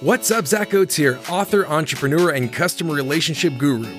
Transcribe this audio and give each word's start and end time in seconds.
What's 0.00 0.30
up, 0.30 0.46
Zach 0.46 0.74
Oates 0.74 0.94
here, 0.94 1.18
author, 1.28 1.66
entrepreneur, 1.66 2.30
and 2.30 2.52
customer 2.52 2.94
relationship 2.94 3.58
guru. 3.58 3.92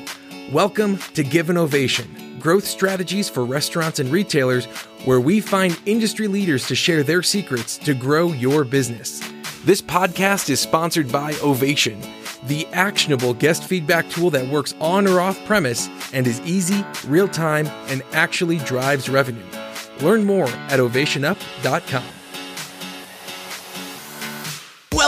Welcome 0.50 0.98
to 1.14 1.25
Give 1.25 1.50
an 1.50 1.58
Ovation, 1.58 2.40
growth 2.40 2.66
strategies 2.66 3.27
for 3.27 3.43
restaurants 3.43 4.00
and 4.00 4.09
retailers, 4.09 4.64
where 5.04 5.20
we 5.20 5.42
find 5.42 5.77
industry 5.85 6.30
leaders 6.30 6.67
to 6.67 6.75
share 6.75 7.04
their 7.04 7.22
secrets 7.22 7.77
to 7.80 7.93
grow 7.93 8.32
your 8.32 8.64
business. 8.64 9.20
This 9.66 9.82
podcast 9.82 10.49
is 10.49 10.62
sponsored 10.62 11.12
by 11.12 11.34
Ovation, 11.43 12.00
the 12.43 12.66
actionable 12.68 13.34
guest 13.34 13.66
feedback 13.66 14.09
tool 14.09 14.29
that 14.29 14.47
works 14.47 14.75
on 14.79 15.05
or 15.05 15.20
off 15.20 15.43
premise 15.45 15.89
and 16.13 16.25
is 16.25 16.39
easy, 16.45 16.86
real 17.07 17.27
time, 17.27 17.68
and 17.88 18.04
actually 18.13 18.59
drives 18.59 19.09
revenue. 19.09 19.43
Learn 20.00 20.23
more 20.23 20.47
at 20.47 20.79
ovationup.com. 20.79 22.18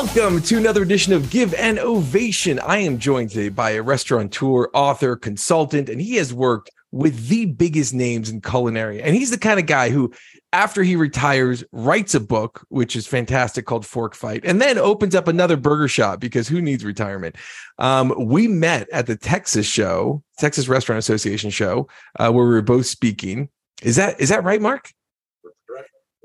Welcome 0.02 0.42
to 0.42 0.58
another 0.58 0.82
edition 0.82 1.14
of 1.14 1.30
Give 1.30 1.54
an 1.54 1.78
Ovation. 1.78 2.58
I 2.58 2.80
am 2.80 2.98
joined 2.98 3.30
today 3.30 3.50
by 3.50 3.72
a 3.72 3.84
restaurateur, 3.84 4.68
author, 4.74 5.16
consultant, 5.16 5.90
and 5.90 6.02
he 6.02 6.16
has 6.16 6.34
worked 6.34 6.72
with 6.92 7.28
the 7.28 7.46
biggest 7.46 7.94
names 7.94 8.28
in 8.28 8.42
culinary. 8.42 9.00
And 9.00 9.16
he's 9.16 9.30
the 9.30 9.38
kind 9.38 9.60
of 9.60 9.68
guy 9.68 9.92
who, 9.92 10.12
after 10.54 10.82
he 10.82 10.96
retires, 10.96 11.64
writes 11.72 12.16
a 12.16 12.20
book, 12.20 12.66
which 12.70 12.96
is 12.96 13.06
fantastic, 13.06 13.68
called 13.68 13.86
Fork 13.86 14.16
Fight, 14.16 14.42
and 14.44 14.60
then 14.60 14.80
opens 14.80 15.14
up 15.14 15.28
another 15.28 15.56
burger 15.56 15.88
shop 15.88 16.20
because 16.20 16.48
who 16.48 16.64
needs 16.64 16.84
retirement? 16.84 17.36
Um, 17.78 18.12
we 18.18 18.48
met 18.48 18.90
at 18.90 19.06
the 19.06 19.16
Texas 19.16 19.68
show, 19.68 20.24
Texas 20.40 20.68
Restaurant 20.68 20.98
Association 20.98 21.52
show, 21.52 21.88
uh, 22.18 22.32
where 22.32 22.46
we 22.46 22.54
were 22.54 22.64
both 22.64 22.88
speaking. 22.88 23.50
Is 23.84 23.98
that 23.98 24.20
is 24.20 24.30
that 24.30 24.44
right, 24.44 24.62
Mark? 24.62 24.92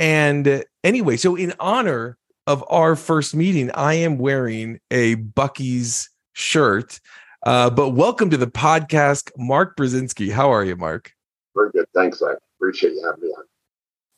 And 0.01 0.49
uh, 0.49 0.63
anyway, 0.83 1.19
so 1.19 1.37
in 1.37 1.53
honor 1.61 2.17
of 2.47 2.65
our 2.69 2.97
first 2.97 3.35
meeting, 3.35 3.71
I 3.73 3.95
am 3.95 4.19
wearing 4.19 4.81
a 4.91 5.17
Buc-ee's 5.17 6.11
shirt. 6.33 7.01
Uh, 7.45 7.71
but 7.71 7.91
welcome 7.91 8.31
to 8.31 8.37
the 8.37 8.47
podcast, 8.47 9.31
Mark 9.37 9.77
Brezinski. 9.77 10.33
How 10.33 10.51
are 10.51 10.65
you, 10.65 10.77
Mark? 10.77 11.13
Very 11.55 11.71
good. 11.71 11.87
Thanks. 11.95 12.23
I 12.23 12.35
appreciate 12.59 12.95
you 12.95 13.05
having 13.05 13.23
me 13.23 13.29
on. 13.29 13.45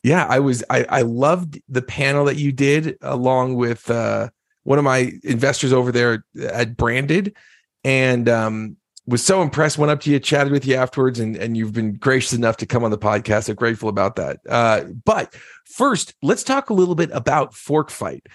Yeah, 0.02 0.26
I 0.26 0.38
was. 0.38 0.64
I, 0.70 0.86
I 0.88 1.02
loved 1.02 1.60
the 1.68 1.82
panel 1.82 2.24
that 2.24 2.36
you 2.36 2.52
did 2.52 2.96
along 3.02 3.56
with 3.56 3.90
uh, 3.90 4.30
one 4.62 4.78
of 4.78 4.84
my 4.84 5.12
investors 5.24 5.72
over 5.72 5.92
there 5.92 6.24
at 6.50 6.76
Branded, 6.76 7.36
and 7.84 8.28
um, 8.28 8.77
was 9.08 9.24
so 9.24 9.40
impressed. 9.40 9.78
Went 9.78 9.90
up 9.90 10.00
to 10.02 10.10
you, 10.10 10.20
chatted 10.20 10.52
with 10.52 10.66
you 10.66 10.74
afterwards, 10.74 11.18
and 11.18 11.34
and 11.36 11.56
you've 11.56 11.72
been 11.72 11.94
gracious 11.94 12.34
enough 12.34 12.58
to 12.58 12.66
come 12.66 12.84
on 12.84 12.90
the 12.90 12.98
podcast. 12.98 13.48
I'm 13.48 13.56
grateful 13.56 13.88
about 13.88 14.16
that. 14.16 14.38
Uh, 14.48 14.84
but 15.04 15.34
first, 15.64 16.14
let's 16.22 16.42
talk 16.42 16.70
a 16.70 16.74
little 16.74 16.94
bit 16.94 17.10
about 17.12 17.54
Fork 17.54 17.90
Fight. 17.90 18.26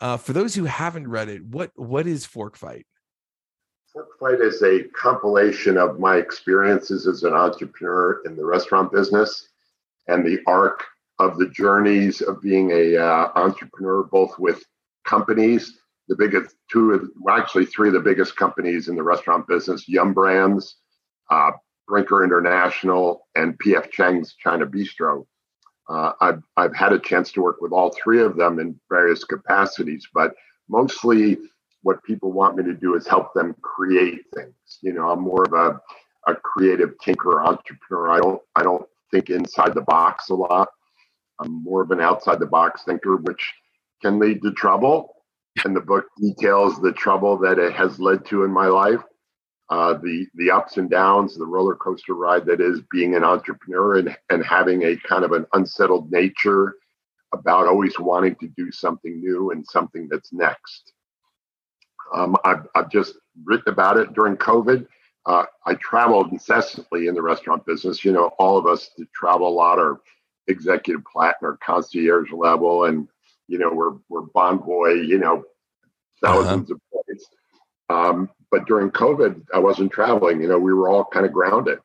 Uh, 0.00 0.16
for 0.16 0.32
those 0.32 0.54
who 0.54 0.64
haven't 0.64 1.08
read 1.08 1.28
it, 1.28 1.44
what 1.44 1.72
what 1.74 2.06
is 2.06 2.24
Fork 2.24 2.56
Fight? 2.56 2.86
Fork 3.92 4.18
Fight 4.18 4.40
is 4.40 4.62
a 4.62 4.84
compilation 4.94 5.76
of 5.76 5.98
my 5.98 6.16
experiences 6.16 7.06
as 7.06 7.24
an 7.24 7.34
entrepreneur 7.34 8.22
in 8.24 8.36
the 8.36 8.44
restaurant 8.44 8.92
business 8.92 9.48
and 10.06 10.24
the 10.24 10.38
arc 10.46 10.84
of 11.18 11.36
the 11.36 11.48
journeys 11.48 12.20
of 12.20 12.40
being 12.40 12.70
a 12.70 12.96
uh, 12.96 13.32
entrepreneur, 13.36 14.04
both 14.04 14.38
with 14.38 14.64
companies, 15.04 15.78
the 16.16 16.28
biggest 16.28 16.56
two, 16.70 16.92
of, 16.92 17.08
well, 17.20 17.36
actually 17.36 17.66
three 17.66 17.88
of 17.88 17.94
the 17.94 18.00
biggest 18.00 18.36
companies 18.36 18.88
in 18.88 18.96
the 18.96 19.02
restaurant 19.02 19.46
business: 19.48 19.88
Yum 19.88 20.12
Brands, 20.14 20.76
uh, 21.30 21.52
Brinker 21.88 22.24
International, 22.24 23.28
and 23.34 23.58
PF 23.58 23.90
Chang's 23.90 24.34
China 24.34 24.66
Bistro. 24.66 25.26
Uh, 25.88 26.12
I've 26.20 26.42
I've 26.56 26.74
had 26.74 26.92
a 26.92 26.98
chance 26.98 27.32
to 27.32 27.42
work 27.42 27.60
with 27.60 27.72
all 27.72 27.94
three 28.02 28.22
of 28.22 28.36
them 28.36 28.58
in 28.58 28.78
various 28.90 29.24
capacities, 29.24 30.06
but 30.14 30.34
mostly 30.68 31.38
what 31.82 32.02
people 32.04 32.32
want 32.32 32.56
me 32.56 32.64
to 32.64 32.74
do 32.74 32.94
is 32.94 33.06
help 33.06 33.34
them 33.34 33.54
create 33.62 34.20
things. 34.34 34.54
You 34.82 34.92
know, 34.92 35.10
I'm 35.10 35.20
more 35.20 35.44
of 35.44 35.52
a 35.54 35.80
a 36.30 36.36
creative 36.36 36.94
tinker 37.02 37.42
entrepreneur. 37.42 38.10
I 38.12 38.20
don't 38.20 38.42
I 38.56 38.62
don't 38.62 38.86
think 39.10 39.30
inside 39.30 39.74
the 39.74 39.82
box 39.82 40.30
a 40.30 40.34
lot. 40.34 40.68
I'm 41.40 41.62
more 41.64 41.82
of 41.82 41.90
an 41.90 42.00
outside 42.00 42.38
the 42.38 42.46
box 42.46 42.82
thinker, 42.84 43.16
which 43.16 43.52
can 44.02 44.18
lead 44.18 44.42
to 44.42 44.52
trouble. 44.52 45.14
And 45.64 45.76
the 45.76 45.80
book 45.80 46.06
details 46.20 46.80
the 46.80 46.92
trouble 46.92 47.36
that 47.38 47.58
it 47.58 47.72
has 47.74 48.00
led 48.00 48.24
to 48.26 48.44
in 48.44 48.50
my 48.50 48.66
life, 48.66 49.00
uh, 49.68 49.94
the 49.94 50.26
the 50.34 50.50
ups 50.50 50.76
and 50.76 50.90
downs, 50.90 51.36
the 51.36 51.46
roller 51.46 51.76
coaster 51.76 52.14
ride 52.14 52.46
that 52.46 52.60
is 52.60 52.80
being 52.90 53.14
an 53.14 53.24
entrepreneur 53.24 53.98
and, 53.98 54.16
and 54.30 54.44
having 54.44 54.82
a 54.82 54.96
kind 54.96 55.24
of 55.24 55.32
an 55.32 55.46
unsettled 55.52 56.10
nature 56.10 56.74
about 57.32 57.66
always 57.66 57.98
wanting 57.98 58.34
to 58.36 58.48
do 58.56 58.70
something 58.70 59.20
new 59.20 59.50
and 59.50 59.66
something 59.66 60.08
that's 60.10 60.32
next. 60.32 60.92
Um, 62.14 62.36
I've, 62.44 62.66
I've 62.74 62.90
just 62.90 63.14
written 63.44 63.72
about 63.72 63.96
it 63.96 64.12
during 64.12 64.36
COVID. 64.36 64.86
Uh, 65.24 65.44
I 65.66 65.74
traveled 65.74 66.32
incessantly 66.32 67.06
in 67.06 67.14
the 67.14 67.22
restaurant 67.22 67.64
business. 67.64 68.04
You 68.04 68.12
know, 68.12 68.32
all 68.38 68.58
of 68.58 68.66
us 68.66 68.90
that 68.98 69.12
travel 69.14 69.48
a 69.48 69.50
lot 69.50 69.78
are 69.78 70.00
executive 70.48 71.02
platinum 71.10 71.52
or 71.52 71.58
concierge 71.64 72.30
level, 72.32 72.84
and 72.84 73.08
you 73.48 73.58
know, 73.58 73.70
we're 73.72 73.96
we're 74.08 74.22
Bonvoy. 74.22 75.06
You 75.06 75.18
know, 75.18 75.44
1000s 76.24 76.44
uh-huh. 76.44 76.56
of 76.56 76.80
points. 76.92 77.26
Um, 77.88 78.30
but 78.50 78.66
during 78.66 78.90
COVID, 78.90 79.42
I 79.54 79.58
wasn't 79.58 79.92
traveling. 79.92 80.40
You 80.40 80.48
know, 80.48 80.58
we 80.58 80.72
were 80.72 80.88
all 80.88 81.04
kind 81.04 81.26
of 81.26 81.32
grounded, 81.32 81.78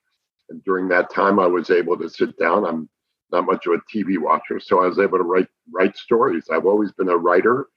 and 0.50 0.64
during 0.64 0.88
that 0.90 1.12
time, 1.12 1.40
I 1.40 1.48
was 1.48 1.70
able 1.70 1.98
to 1.98 2.10
sit 2.10 2.38
down. 2.38 2.66
I'm 2.66 2.90
not 3.32 3.46
much 3.46 3.66
of 3.68 3.74
a 3.74 3.98
TV 3.98 4.18
watcher, 4.18 4.60
so 4.60 4.84
I 4.84 4.88
was 4.88 5.00
able 5.00 5.18
to 5.18 5.24
write 5.24 5.48
write 5.72 5.98
stories. 5.98 6.46
I've 6.52 6.66
always 6.66 6.92
been 6.94 7.10
a 7.10 7.18
writer. 7.18 7.68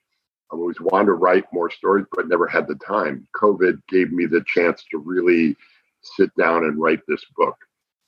I've 0.51 0.59
always 0.59 0.81
wanted 0.81 1.07
to 1.07 1.13
write 1.13 1.45
more 1.53 1.71
stories, 1.71 2.05
but 2.11 2.27
never 2.27 2.45
had 2.45 2.67
the 2.67 2.75
time. 2.75 3.27
COVID 3.35 3.81
gave 3.87 4.11
me 4.11 4.25
the 4.25 4.43
chance 4.45 4.83
to 4.91 4.97
really 4.97 5.55
sit 6.01 6.35
down 6.35 6.65
and 6.65 6.81
write 6.81 7.01
this 7.07 7.23
book. 7.37 7.55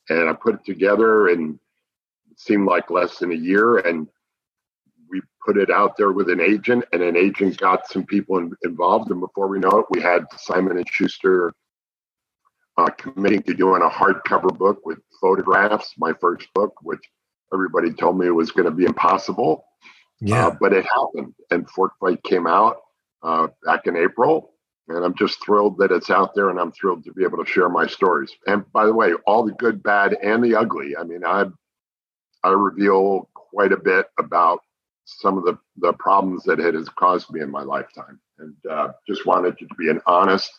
And 0.10 0.30
I 0.30 0.34
put 0.34 0.56
it 0.56 0.66
together 0.66 1.30
and 1.30 1.58
it 2.32 2.40
seemed 2.40 2.66
like 2.66 2.90
less 2.90 3.20
than 3.20 3.32
a 3.32 3.36
year. 3.36 3.78
And 3.80 4.08
we 5.14 5.22
put 5.46 5.58
it 5.58 5.70
out 5.70 5.96
there 5.96 6.12
with 6.12 6.30
an 6.30 6.42
agent, 6.42 6.84
and 6.92 7.04
an 7.04 7.16
agent 7.16 7.58
got 7.58 7.88
some 7.88 8.04
people 8.04 8.40
in, 8.40 8.52
involved. 8.64 9.12
And 9.12 9.22
before 9.22 9.48
we 9.48 9.60
know 9.60 9.80
it, 9.80 9.86
we 9.92 10.02
had 10.02 10.26
Simon 10.38 10.76
and 10.76 10.90
Schuster 10.90 11.54
uh, 12.78 12.90
committing 12.98 13.44
to 13.44 13.54
doing 13.54 13.84
a 13.84 13.90
hardcover 13.90 14.58
book 14.58 14.80
with 14.86 14.98
photographs, 15.22 15.94
my 15.98 16.14
first 16.20 16.52
book, 16.56 16.74
which 16.82 17.04
everybody 17.54 17.94
told 17.94 18.18
me 18.18 18.30
was 18.32 18.52
going 18.52 18.66
to 18.66 18.72
be 18.72 18.86
impossible. 18.86 19.64
Yeah. 20.20 20.48
Uh, 20.48 20.56
but 20.60 20.74
it 20.74 20.86
happened, 20.86 21.36
and 21.52 21.70
Fork 21.70 21.94
Fight 22.00 22.24
came 22.24 22.48
out 22.48 22.78
uh, 23.22 23.48
back 23.64 23.86
in 23.86 23.96
April, 23.96 24.54
and 24.88 25.06
I'm 25.06 25.16
just 25.16 25.44
thrilled 25.44 25.78
that 25.78 25.92
it's 25.92 26.10
out 26.10 26.34
there, 26.34 26.50
and 26.50 26.60
I'm 26.60 26.72
thrilled 26.72 27.04
to 27.04 27.14
be 27.14 27.24
able 27.24 27.44
to 27.44 27.50
share 27.50 27.70
my 27.70 27.86
stories. 27.86 28.32
And 28.48 28.64
by 28.72 28.88
the 28.88 28.94
way, 28.94 29.14
all 29.28 29.46
the 29.46 29.54
good, 29.54 29.84
bad, 29.84 30.18
and 30.24 30.44
the 30.44 30.56
ugly. 30.56 30.98
I 30.98 31.04
mean, 31.04 31.24
I 31.24 31.46
I 32.44 32.50
reveal 32.50 33.30
quite 33.34 33.72
a 33.72 33.78
bit 33.78 34.08
about 34.18 34.62
some 35.06 35.38
of 35.38 35.44
the 35.44 35.58
the 35.78 35.94
problems 35.94 36.44
that 36.44 36.60
it 36.60 36.74
has 36.74 36.90
caused 36.90 37.32
me 37.32 37.42
in 37.42 37.52
my 37.52 37.64
lifetime, 37.64 38.20
and 38.40 38.56
uh, 38.70 38.90
just 39.08 39.26
wanted 39.26 39.58
to 39.60 39.68
be 39.78 39.90
an 39.90 40.02
honest, 40.06 40.52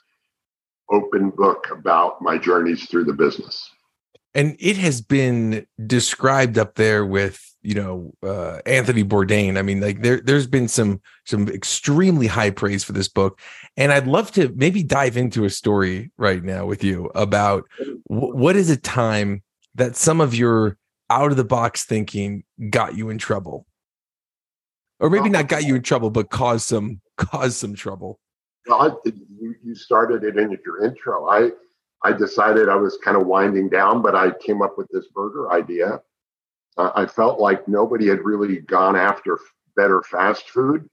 open 0.91 1.31
book 1.31 1.69
about 1.71 2.21
my 2.21 2.39
journeys 2.39 2.89
through 2.89 3.05
the 3.05 3.13
business. 3.13 3.71
And 4.35 4.57
it 4.59 4.77
has 4.79 5.01
been 5.01 5.67
described 5.87 6.59
up 6.59 6.75
there 6.75 7.07
with 7.07 7.41
you 7.63 7.75
know 7.75 8.13
uh, 8.23 8.59
Anthony 8.67 9.05
Bourdain. 9.05 9.59
I 9.59 9.63
mean, 9.63 9.81
like 9.81 10.03
there 10.03 10.21
there's 10.21 10.47
been 10.47 10.69
some 10.69 11.01
some 11.25 11.49
extremely 11.49 12.27
high 12.27 12.51
praise 12.51 12.85
for 12.85 12.93
this 12.93 13.09
book, 13.09 13.41
and 13.77 13.93
I'd 13.93 14.07
love 14.07 14.31
to 14.33 14.53
maybe 14.57 14.83
dive 14.83 15.17
into 15.17 15.45
a 15.45 15.51
story 15.51 16.11
right 16.19 16.43
now 16.43 16.67
with 16.67 16.85
you 16.85 17.11
about 17.15 17.65
w- 18.11 18.35
what 18.35 18.57
is 18.57 18.71
a 18.71 18.77
time 18.77 19.43
that 19.77 19.97
some 19.97 20.21
of 20.21 20.35
your 20.35 20.77
out 21.11 21.31
of 21.31 21.37
the 21.37 21.45
box 21.45 21.85
thinking 21.85 22.45
got 22.71 22.97
you 22.97 23.11
in 23.11 23.19
trouble, 23.19 23.67
or 25.01 25.11
maybe 25.11 25.29
not 25.29 25.49
got 25.49 25.65
you 25.65 25.75
in 25.75 25.83
trouble, 25.83 26.11
but 26.11 26.31
caused 26.31 26.67
some 26.67 27.01
caused 27.17 27.57
some 27.57 27.75
trouble. 27.75 28.21
Well, 28.67 28.81
I, 28.81 29.11
you, 29.41 29.55
you 29.63 29.75
started 29.75 30.25
it 30.25 30.39
in 30.39 30.59
your 30.65 30.85
intro. 30.85 31.29
I 31.29 31.51
I 32.03 32.13
decided 32.13 32.69
I 32.69 32.77
was 32.77 32.99
kind 33.05 33.17
of 33.17 33.27
winding 33.27 33.69
down, 33.69 34.03
but 34.03 34.15
I 34.15 34.31
came 34.33 34.63
up 34.63 34.77
with 34.77 34.89
this 34.93 35.07
burger 35.15 35.53
idea 35.53 36.01
uh, 36.77 36.91
I 36.95 37.07
felt 37.07 37.41
like 37.41 37.69
nobody 37.69 38.09
had 38.09 38.25
really 38.25 38.61
gone 38.61 38.97
after 38.97 39.39
better 39.77 40.03
fast 40.03 40.51
food. 40.51 40.89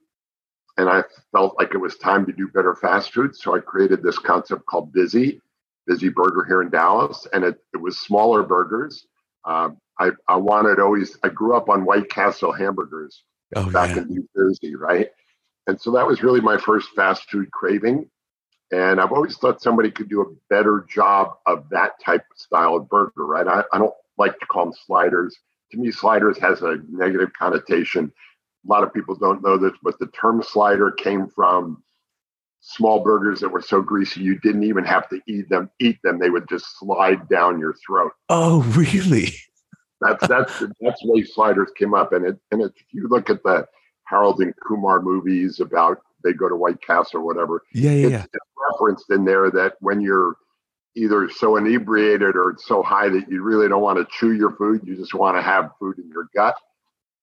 And 0.77 0.89
I 0.89 1.03
felt 1.31 1.57
like 1.59 1.73
it 1.73 1.77
was 1.77 1.97
time 1.97 2.25
to 2.25 2.31
do 2.31 2.47
better 2.47 2.75
fast 2.75 3.13
food. 3.13 3.35
So 3.35 3.55
I 3.55 3.59
created 3.59 4.01
this 4.01 4.17
concept 4.17 4.65
called 4.65 4.93
Busy 4.93 5.41
Busy 5.87 6.09
Burger 6.09 6.45
here 6.47 6.61
in 6.61 6.69
Dallas. 6.69 7.27
And 7.33 7.43
it, 7.43 7.59
it 7.73 7.77
was 7.77 7.99
smaller 7.99 8.43
burgers. 8.43 9.05
Uh, 9.43 9.71
I, 9.99 10.11
I 10.27 10.35
wanted 10.37 10.79
always, 10.79 11.17
I 11.23 11.29
grew 11.29 11.55
up 11.55 11.69
on 11.69 11.85
White 11.85 12.09
Castle 12.09 12.51
hamburgers 12.51 13.23
oh, 13.55 13.69
back 13.69 13.95
yeah. 13.95 14.03
in 14.03 14.09
New 14.09 14.29
Jersey, 14.35 14.75
right? 14.75 15.09
And 15.67 15.79
so 15.79 15.91
that 15.91 16.07
was 16.07 16.23
really 16.23 16.41
my 16.41 16.57
first 16.57 16.89
fast 16.95 17.29
food 17.29 17.51
craving. 17.51 18.09
And 18.71 19.01
I've 19.01 19.11
always 19.11 19.37
thought 19.37 19.61
somebody 19.61 19.91
could 19.91 20.09
do 20.09 20.21
a 20.21 20.33
better 20.49 20.85
job 20.89 21.33
of 21.45 21.67
that 21.69 21.93
type 22.03 22.23
of 22.31 22.37
style 22.37 22.75
of 22.75 22.89
burger, 22.89 23.25
right? 23.25 23.47
I, 23.47 23.63
I 23.73 23.77
don't 23.77 23.93
like 24.17 24.39
to 24.39 24.45
call 24.45 24.65
them 24.65 24.73
sliders 24.85 25.37
to 25.71 25.77
me, 25.77 25.91
sliders 25.91 26.37
has 26.39 26.61
a 26.61 26.77
negative 26.89 27.31
connotation. 27.37 28.11
A 28.65 28.69
lot 28.69 28.83
of 28.83 28.93
people 28.93 29.15
don't 29.15 29.43
know 29.43 29.57
this, 29.57 29.73
but 29.81 29.97
the 29.99 30.07
term 30.07 30.43
slider 30.43 30.91
came 30.91 31.27
from 31.27 31.83
small 32.59 33.03
burgers 33.03 33.39
that 33.39 33.49
were 33.49 33.61
so 33.61 33.81
greasy 33.81 34.21
you 34.21 34.37
didn't 34.39 34.63
even 34.63 34.83
have 34.83 35.09
to 35.09 35.19
eat 35.27 35.49
them. 35.49 35.69
Eat 35.79 35.97
them; 36.03 36.19
they 36.19 36.29
would 36.29 36.47
just 36.47 36.77
slide 36.77 37.27
down 37.27 37.59
your 37.59 37.75
throat. 37.85 38.11
Oh, 38.29 38.61
really? 38.75 39.33
That's 40.01 40.27
that's 40.27 40.59
that's 40.59 41.01
the 41.01 41.11
way 41.11 41.23
sliders 41.23 41.71
came 41.77 41.93
up. 41.93 42.13
And 42.13 42.25
it 42.25 42.37
and 42.51 42.61
it, 42.61 42.73
if 42.75 42.85
you 42.91 43.07
look 43.07 43.29
at 43.29 43.43
the 43.43 43.67
Harold 44.05 44.41
and 44.41 44.53
Kumar 44.65 45.01
movies 45.01 45.59
about 45.59 45.99
they 46.23 46.33
go 46.33 46.49
to 46.49 46.55
White 46.55 46.81
Castle 46.81 47.19
or 47.19 47.23
whatever, 47.23 47.63
yeah, 47.73 47.91
yeah, 47.91 48.05
it's, 48.05 48.11
yeah. 48.11 48.25
it's 48.33 48.45
referenced 48.71 49.09
in 49.11 49.25
there 49.25 49.49
that 49.51 49.75
when 49.79 50.01
you're 50.01 50.35
either 50.95 51.29
so 51.29 51.55
inebriated 51.55 52.35
or 52.35 52.55
so 52.59 52.83
high 52.83 53.09
that 53.09 53.29
you 53.29 53.41
really 53.41 53.67
don't 53.69 53.81
want 53.81 53.97
to 53.97 54.07
chew 54.11 54.33
your 54.33 54.51
food, 54.51 54.81
you 54.83 54.95
just 54.95 55.13
want 55.13 55.37
to 55.37 55.41
have 55.41 55.71
food 55.79 55.97
in 55.97 56.09
your 56.09 56.27
gut. 56.35 56.55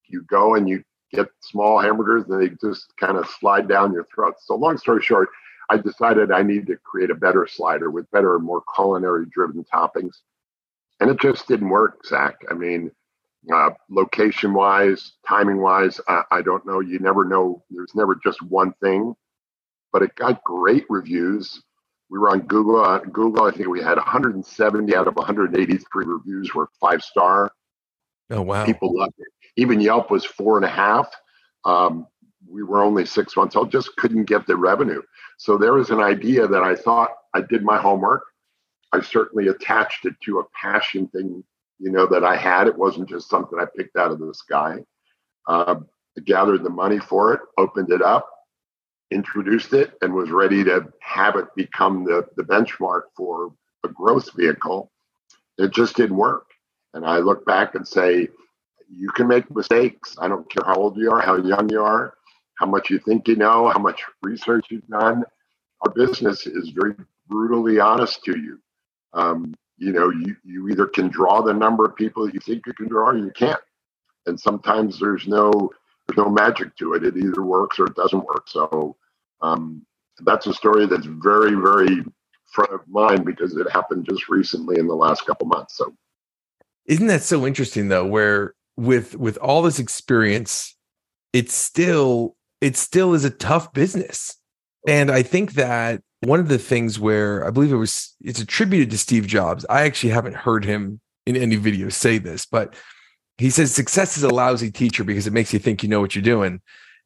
You 0.09 0.23
go 0.23 0.55
and 0.55 0.69
you 0.69 0.83
get 1.13 1.29
small 1.41 1.79
hamburgers 1.79 2.25
and 2.29 2.41
they 2.41 2.55
just 2.67 2.95
kind 2.99 3.19
of 3.19 3.29
slide 3.41 3.69
down 3.69 3.93
your 3.93 4.07
throat. 4.15 4.35
So 4.41 4.55
long 4.55 4.79
story 4.79 5.03
short, 5.03 5.29
I 5.71 5.77
decided 5.77 6.33
I 6.33 6.43
need 6.43 6.67
to 6.69 6.77
create 6.77 7.11
a 7.11 7.15
better 7.15 7.47
slider 7.47 7.91
with 7.91 8.11
better, 8.11 8.39
more 8.39 8.63
culinary 8.75 9.27
driven 9.31 9.65
toppings. 9.73 10.17
And 11.00 11.11
it 11.11 11.21
just 11.21 11.47
didn't 11.47 11.69
work, 11.69 12.05
Zach. 12.06 12.37
I 12.50 12.55
mean, 12.55 12.91
uh, 13.53 13.71
location 13.89 14.53
wise, 14.53 15.12
timing 15.27 15.61
wise, 15.61 16.00
I, 16.09 16.23
I 16.31 16.43
don't 16.43 16.67
know. 16.67 16.81
You 16.81 16.99
never 16.99 17.25
know. 17.25 17.65
There's 17.71 17.95
never 17.95 18.17
just 18.23 18.43
one 18.43 18.73
thing, 18.83 19.15
but 19.93 20.03
it 20.03 20.15
got 20.17 20.43
great 20.45 20.85
reviews. 20.89 21.62
We 22.11 22.19
were 22.19 22.31
on 22.31 22.41
Google. 22.41 22.77
On 22.81 23.03
Google, 23.11 23.45
I 23.45 23.50
think 23.50 23.69
we 23.69 23.83
had 23.83 23.97
170 23.97 24.97
out 24.97 25.09
of 25.09 25.17
183 25.17 26.05
reviews 26.06 26.55
were 26.55 26.69
five 26.81 27.03
star. 27.03 27.53
Oh 28.31 28.43
wow! 28.43 28.65
People 28.65 28.94
loved 28.94 29.15
it. 29.19 29.29
Even 29.56 29.81
Yelp 29.81 30.11
was 30.11 30.25
four 30.25 30.56
and 30.56 30.65
a 30.65 30.71
half. 30.71 31.09
Um, 31.65 32.06
we 32.51 32.62
were 32.62 32.83
only 32.83 33.05
six 33.05 33.37
months 33.37 33.56
old, 33.56 33.71
just 33.71 33.94
couldn't 33.97 34.25
get 34.25 34.47
the 34.47 34.56
revenue. 34.56 35.03
So 35.39 35.56
there 35.59 35.75
was 35.75 35.91
an 35.91 36.01
idea 36.01 36.47
that 36.47 36.62
I 36.62 36.75
thought 36.75 37.11
I 37.35 37.43
did 37.43 37.62
my 37.62 37.79
homework. 37.79 38.23
I 38.93 39.00
certainly 39.00 39.49
attached 39.49 40.06
it 40.06 40.14
to 40.23 40.40
a 40.40 40.44
passion 40.61 41.08
thing, 41.08 41.44
you 41.79 41.90
know, 41.93 42.06
that 42.06 42.25
I 42.25 42.37
had. 42.37 42.67
It 42.67 42.76
wasn't 42.76 43.08
just 43.08 43.29
something 43.29 43.58
I 43.58 43.67
picked 43.76 43.96
out 43.96 44.11
of 44.11 44.19
the 44.19 44.35
sky. 44.35 44.79
Uh, 45.46 45.76
I 46.17 46.20
gathered 46.23 46.62
the 46.62 46.70
money 46.70 46.99
for 46.99 47.35
it, 47.35 47.40
opened 47.58 47.93
it 47.93 48.02
up, 48.02 48.29
introduced 49.11 49.73
it, 49.73 49.93
and 50.02 50.12
was 50.14 50.31
ready 50.31 50.64
to 50.64 50.87
have 51.00 51.37
it 51.37 51.46
become 51.55 52.05
the, 52.05 52.26
the 52.37 52.43
benchmark 52.43 53.02
for 53.17 53.52
a 53.85 53.88
growth 53.88 54.31
vehicle. 54.35 54.91
It 55.58 55.73
just 55.73 55.96
didn't 55.96 56.17
work. 56.17 56.46
And 56.94 57.05
I 57.05 57.19
look 57.19 57.44
back 57.44 57.75
and 57.75 57.87
say, 57.87 58.29
you 58.91 59.11
can 59.11 59.29
make 59.29 59.50
mistakes. 59.55 60.17
I 60.19 60.29
don't 60.29 60.50
care 60.50 60.64
how 60.67 60.76
old 60.76 60.96
you 60.96 61.11
are, 61.12 61.20
how 61.20 61.37
young 61.37 61.70
you 61.70 61.82
are, 61.82 62.14
how 62.58 62.67
much 62.67 62.91
you 62.91 62.99
think 62.99 63.29
you 63.29 63.37
know, 63.37 63.69
how 63.69 63.79
much 63.79 64.02
research 64.23 64.67
you've 64.70 64.88
done. 64.88 65.25
Our 65.82 65.93
business 65.93 66.46
is 66.46 66.70
very 66.70 66.94
brutally 67.29 67.79
honest 67.79 68.25
to 68.25 68.38
you. 68.38 68.58
Um, 69.12 69.55
you 69.76 69.93
know, 69.93 70.10
you, 70.10 70.37
you 70.44 70.69
either 70.69 70.87
can 70.87 71.08
draw 71.08 71.40
the 71.40 71.52
number 71.52 71.84
of 71.84 71.96
people 71.96 72.26
that 72.26 72.34
you 72.34 72.40
think 72.40 72.66
you 72.66 72.72
can 72.72 72.88
draw 72.88 73.10
or 73.10 73.16
you 73.16 73.31
can't. 73.31 73.60
And 74.26 74.38
sometimes 74.38 74.99
there's 74.99 75.26
no 75.26 75.70
there's 76.06 76.19
no 76.19 76.31
magic 76.31 76.75
to 76.76 76.94
it. 76.94 77.05
It 77.05 77.16
either 77.16 77.43
works 77.43 77.78
or 77.78 77.87
it 77.87 77.94
doesn't 77.94 78.25
work. 78.25 78.49
So 78.49 78.96
um, 79.43 79.84
that's 80.20 80.46
a 80.46 80.55
story 80.55 80.87
that's 80.87 81.06
very, 81.06 81.55
very 81.55 82.05
front 82.46 82.72
of 82.72 82.81
mind 82.88 83.25
because 83.25 83.55
it 83.56 83.70
happened 83.70 84.06
just 84.08 84.28
recently 84.28 84.78
in 84.78 84.87
the 84.87 84.94
last 84.94 85.26
couple 85.26 85.46
months. 85.46 85.76
So 85.76 85.94
isn't 86.87 87.06
that 87.06 87.22
so 87.22 87.46
interesting 87.46 87.88
though, 87.88 88.06
where 88.06 88.55
with 88.76 89.16
with 89.16 89.37
all 89.38 89.62
this 89.62 89.78
experience, 89.78 90.75
it's 91.32 91.55
still 91.55 92.37
it 92.60 92.76
still 92.76 93.14
is 93.14 93.25
a 93.25 93.31
tough 93.31 93.72
business. 93.72 94.38
And 94.87 95.11
I 95.11 95.23
think 95.23 95.53
that 95.53 96.03
one 96.21 96.41
of 96.41 96.49
the 96.49 96.59
things 96.59 96.99
where 96.99 97.47
I 97.47 97.51
believe 97.51 97.73
it 97.73 97.77
was 97.77 98.15
it's 98.21 98.41
attributed 98.41 98.91
to 98.91 98.99
Steve 98.99 99.27
Jobs. 99.27 99.65
I 99.69 99.83
actually 99.83 100.11
haven't 100.11 100.37
heard 100.37 100.65
him 100.65 101.01
in 101.27 101.37
any 101.37 101.57
video 101.57 101.89
say 101.89 102.19
this, 102.19 102.47
but 102.47 102.75
he 103.37 103.51
says 103.51 103.75
success 103.75 104.17
is 104.17 104.23
a 104.23 104.31
lousy 104.31 104.71
teacher 104.71 105.05
because 105.05 105.27
it 105.27 105.33
makes 105.33 105.53
you 105.53 105.59
think 105.59 105.83
you 105.83 105.89
know 105.89 106.01
what 106.01 106.15
you're 106.15 106.23
doing. 106.23 106.61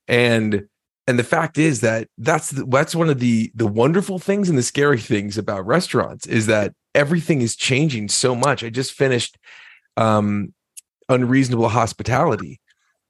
And 0.09 0.67
and 1.07 1.19
the 1.19 1.25
fact 1.25 1.59
is 1.59 1.81
that 1.81 2.09
that's 2.19 2.51
the, 2.51 2.65
that's 2.65 2.95
one 2.95 3.11
of 3.11 3.19
the 3.19 3.51
the 3.55 3.67
wonderful 3.67 4.19
things 4.19 4.49
and 4.49 4.57
the 4.57 4.63
scary 4.63 5.01
things 5.01 5.37
about 5.37 5.67
restaurants 5.67 6.27
is 6.27 6.47
that 6.47 6.75
everything 6.95 7.43
is 7.43 7.57
changing 7.57 8.09
so 8.09 8.35
much. 8.35 8.63
I 8.63 8.71
just 8.71 8.93
finished 8.93 9.37
um 9.97 10.55
unreasonable 11.09 11.69
hospitality 11.69 12.61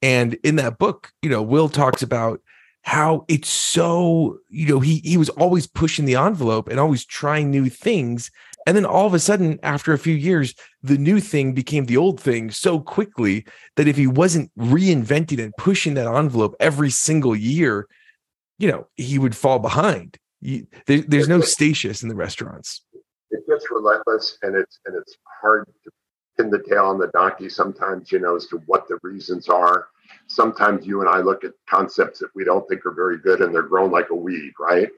and 0.02 0.34
in 0.42 0.56
that 0.56 0.78
book, 0.78 1.12
you 1.22 1.30
know, 1.30 1.40
Will 1.40 1.68
talks 1.68 2.02
about 2.02 2.40
how 2.82 3.24
it's 3.28 3.48
so, 3.48 4.38
you 4.48 4.66
know, 4.66 4.80
he 4.80 5.00
he 5.04 5.16
was 5.16 5.28
always 5.30 5.66
pushing 5.66 6.04
the 6.04 6.16
envelope 6.16 6.68
and 6.68 6.78
always 6.78 7.04
trying 7.04 7.50
new 7.50 7.68
things. 7.68 8.30
And 8.66 8.76
then 8.76 8.84
all 8.84 9.06
of 9.06 9.14
a 9.14 9.18
sudden, 9.18 9.58
after 9.62 9.92
a 9.92 9.98
few 9.98 10.14
years, 10.14 10.54
the 10.82 10.98
new 10.98 11.18
thing 11.20 11.52
became 11.52 11.86
the 11.86 11.96
old 11.96 12.20
thing 12.20 12.50
so 12.50 12.78
quickly 12.78 13.44
that 13.76 13.88
if 13.88 13.96
he 13.96 14.06
wasn't 14.06 14.52
reinventing 14.56 15.42
and 15.42 15.52
pushing 15.58 15.94
that 15.94 16.06
envelope 16.06 16.54
every 16.60 16.90
single 16.90 17.34
year, 17.34 17.88
you 18.58 18.70
know, 18.70 18.86
he 18.94 19.18
would 19.18 19.34
fall 19.34 19.58
behind. 19.58 20.16
You, 20.40 20.66
there, 20.86 21.02
there's 21.02 21.28
no 21.28 21.40
stasis 21.40 22.02
in 22.02 22.08
the 22.08 22.14
restaurants. 22.14 22.82
It 23.30 23.46
gets 23.48 23.70
relentless, 23.70 24.38
and 24.42 24.56
it's 24.56 24.78
and 24.86 24.96
it's 24.96 25.16
hard 25.40 25.66
to 25.84 25.90
pin 26.36 26.50
the 26.50 26.62
tail 26.68 26.86
on 26.86 26.98
the 26.98 27.08
donkey 27.08 27.48
sometimes, 27.48 28.10
you 28.10 28.18
know, 28.18 28.36
as 28.36 28.46
to 28.46 28.58
what 28.66 28.88
the 28.88 28.98
reasons 29.02 29.48
are. 29.48 29.86
Sometimes 30.26 30.86
you 30.86 31.00
and 31.00 31.08
I 31.08 31.18
look 31.18 31.44
at 31.44 31.52
concepts 31.68 32.18
that 32.20 32.34
we 32.34 32.44
don't 32.44 32.66
think 32.68 32.86
are 32.86 32.92
very 32.92 33.18
good 33.18 33.40
and 33.40 33.54
they're 33.54 33.62
grown 33.62 33.90
like 33.90 34.10
a 34.10 34.14
weed, 34.14 34.52
right? 34.58 34.88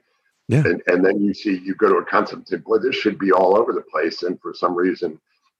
Yeah. 0.49 0.63
And, 0.65 0.83
and 0.87 1.05
then 1.05 1.21
you 1.21 1.35
see, 1.35 1.59
you 1.59 1.75
go 1.75 1.89
to 1.89 1.97
a 1.97 2.05
concept 2.05 2.39
and 2.39 2.49
say, 2.49 2.57
boy, 2.57 2.79
this 2.79 2.95
should 2.95 3.19
be 3.19 3.33
all 3.33 3.57
over 3.57 3.73
the 3.73 3.83
place. 3.83 4.23
And 4.23 4.41
for 4.41 4.55
some 4.55 4.75
reason, 4.75 5.19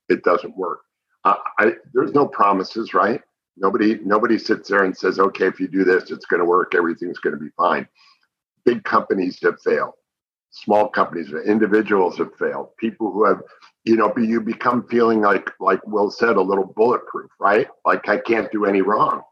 it 0.09 0.23
doesn't 0.25 0.57
work. 0.57 0.81
Uh, 1.25 1.37
I, 1.59 1.73
there's 1.93 2.13
no 2.13 2.27
promises, 2.27 2.93
right? 2.93 3.21
Nobody, 3.57 3.99
nobody 4.05 4.39
sits 4.39 4.69
there 4.69 4.85
and 4.85 4.97
says, 4.97 5.19
okay, 5.19 5.47
if 5.47 5.59
you 5.59 5.69
do 5.69 5.85
this, 5.85 6.11
it's 6.11 6.27
going 6.27 6.41
to 6.41 6.47
work. 6.47 6.75
Everything's 6.75 7.19
going 7.19 7.35
to 7.35 7.41
be 7.41 7.51
fine. 7.57 7.89
Big 8.65 8.85
companies 8.85 9.39
have 9.43 9.61
failed. 9.63 9.95
Small 10.51 10.89
companies, 10.89 11.33
individuals 11.47 12.19
have 12.19 12.35
failed. 12.37 12.77
People 12.77 13.11
who 13.11 13.25
have 13.25 13.41
you 13.85 13.97
know, 13.97 14.13
you 14.17 14.41
become 14.41 14.87
feeling 14.89 15.21
like, 15.21 15.51
like 15.61 15.87
Will 15.87 16.11
said, 16.11 16.37
a 16.37 16.41
little 16.41 16.65
bulletproof, 16.65 17.31
right? 17.39 17.69
Like 17.85 18.09
I 18.09 18.17
can't 18.17 18.51
do 18.51 18.65
any 18.65 18.81
wrong, 18.81 19.23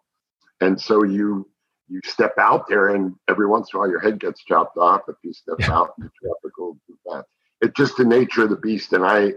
and 0.63 0.81
so 0.81 1.03
you 1.03 1.49
you 1.89 2.01
step 2.05 2.35
out 2.39 2.69
there, 2.69 2.95
and 2.95 3.15
every 3.29 3.47
once 3.47 3.69
in 3.73 3.77
a 3.77 3.81
while 3.81 3.91
your 3.91 4.01
head 4.01 4.19
gets 4.19 4.43
chopped 4.45 4.79
off 4.79 5.03
if 5.09 5.17
you 5.23 5.33
step 5.33 5.57
yeah. 5.59 5.73
out 5.73 5.95
in 5.99 6.05
the 6.05 6.11
tropical 6.23 6.79
that. 7.07 7.25
It's 7.61 7.77
just 7.77 7.97
the 7.97 8.05
nature 8.05 8.45
of 8.45 8.51
the 8.51 8.57
beast, 8.57 8.93
and 8.93 9.05
I, 9.05 9.35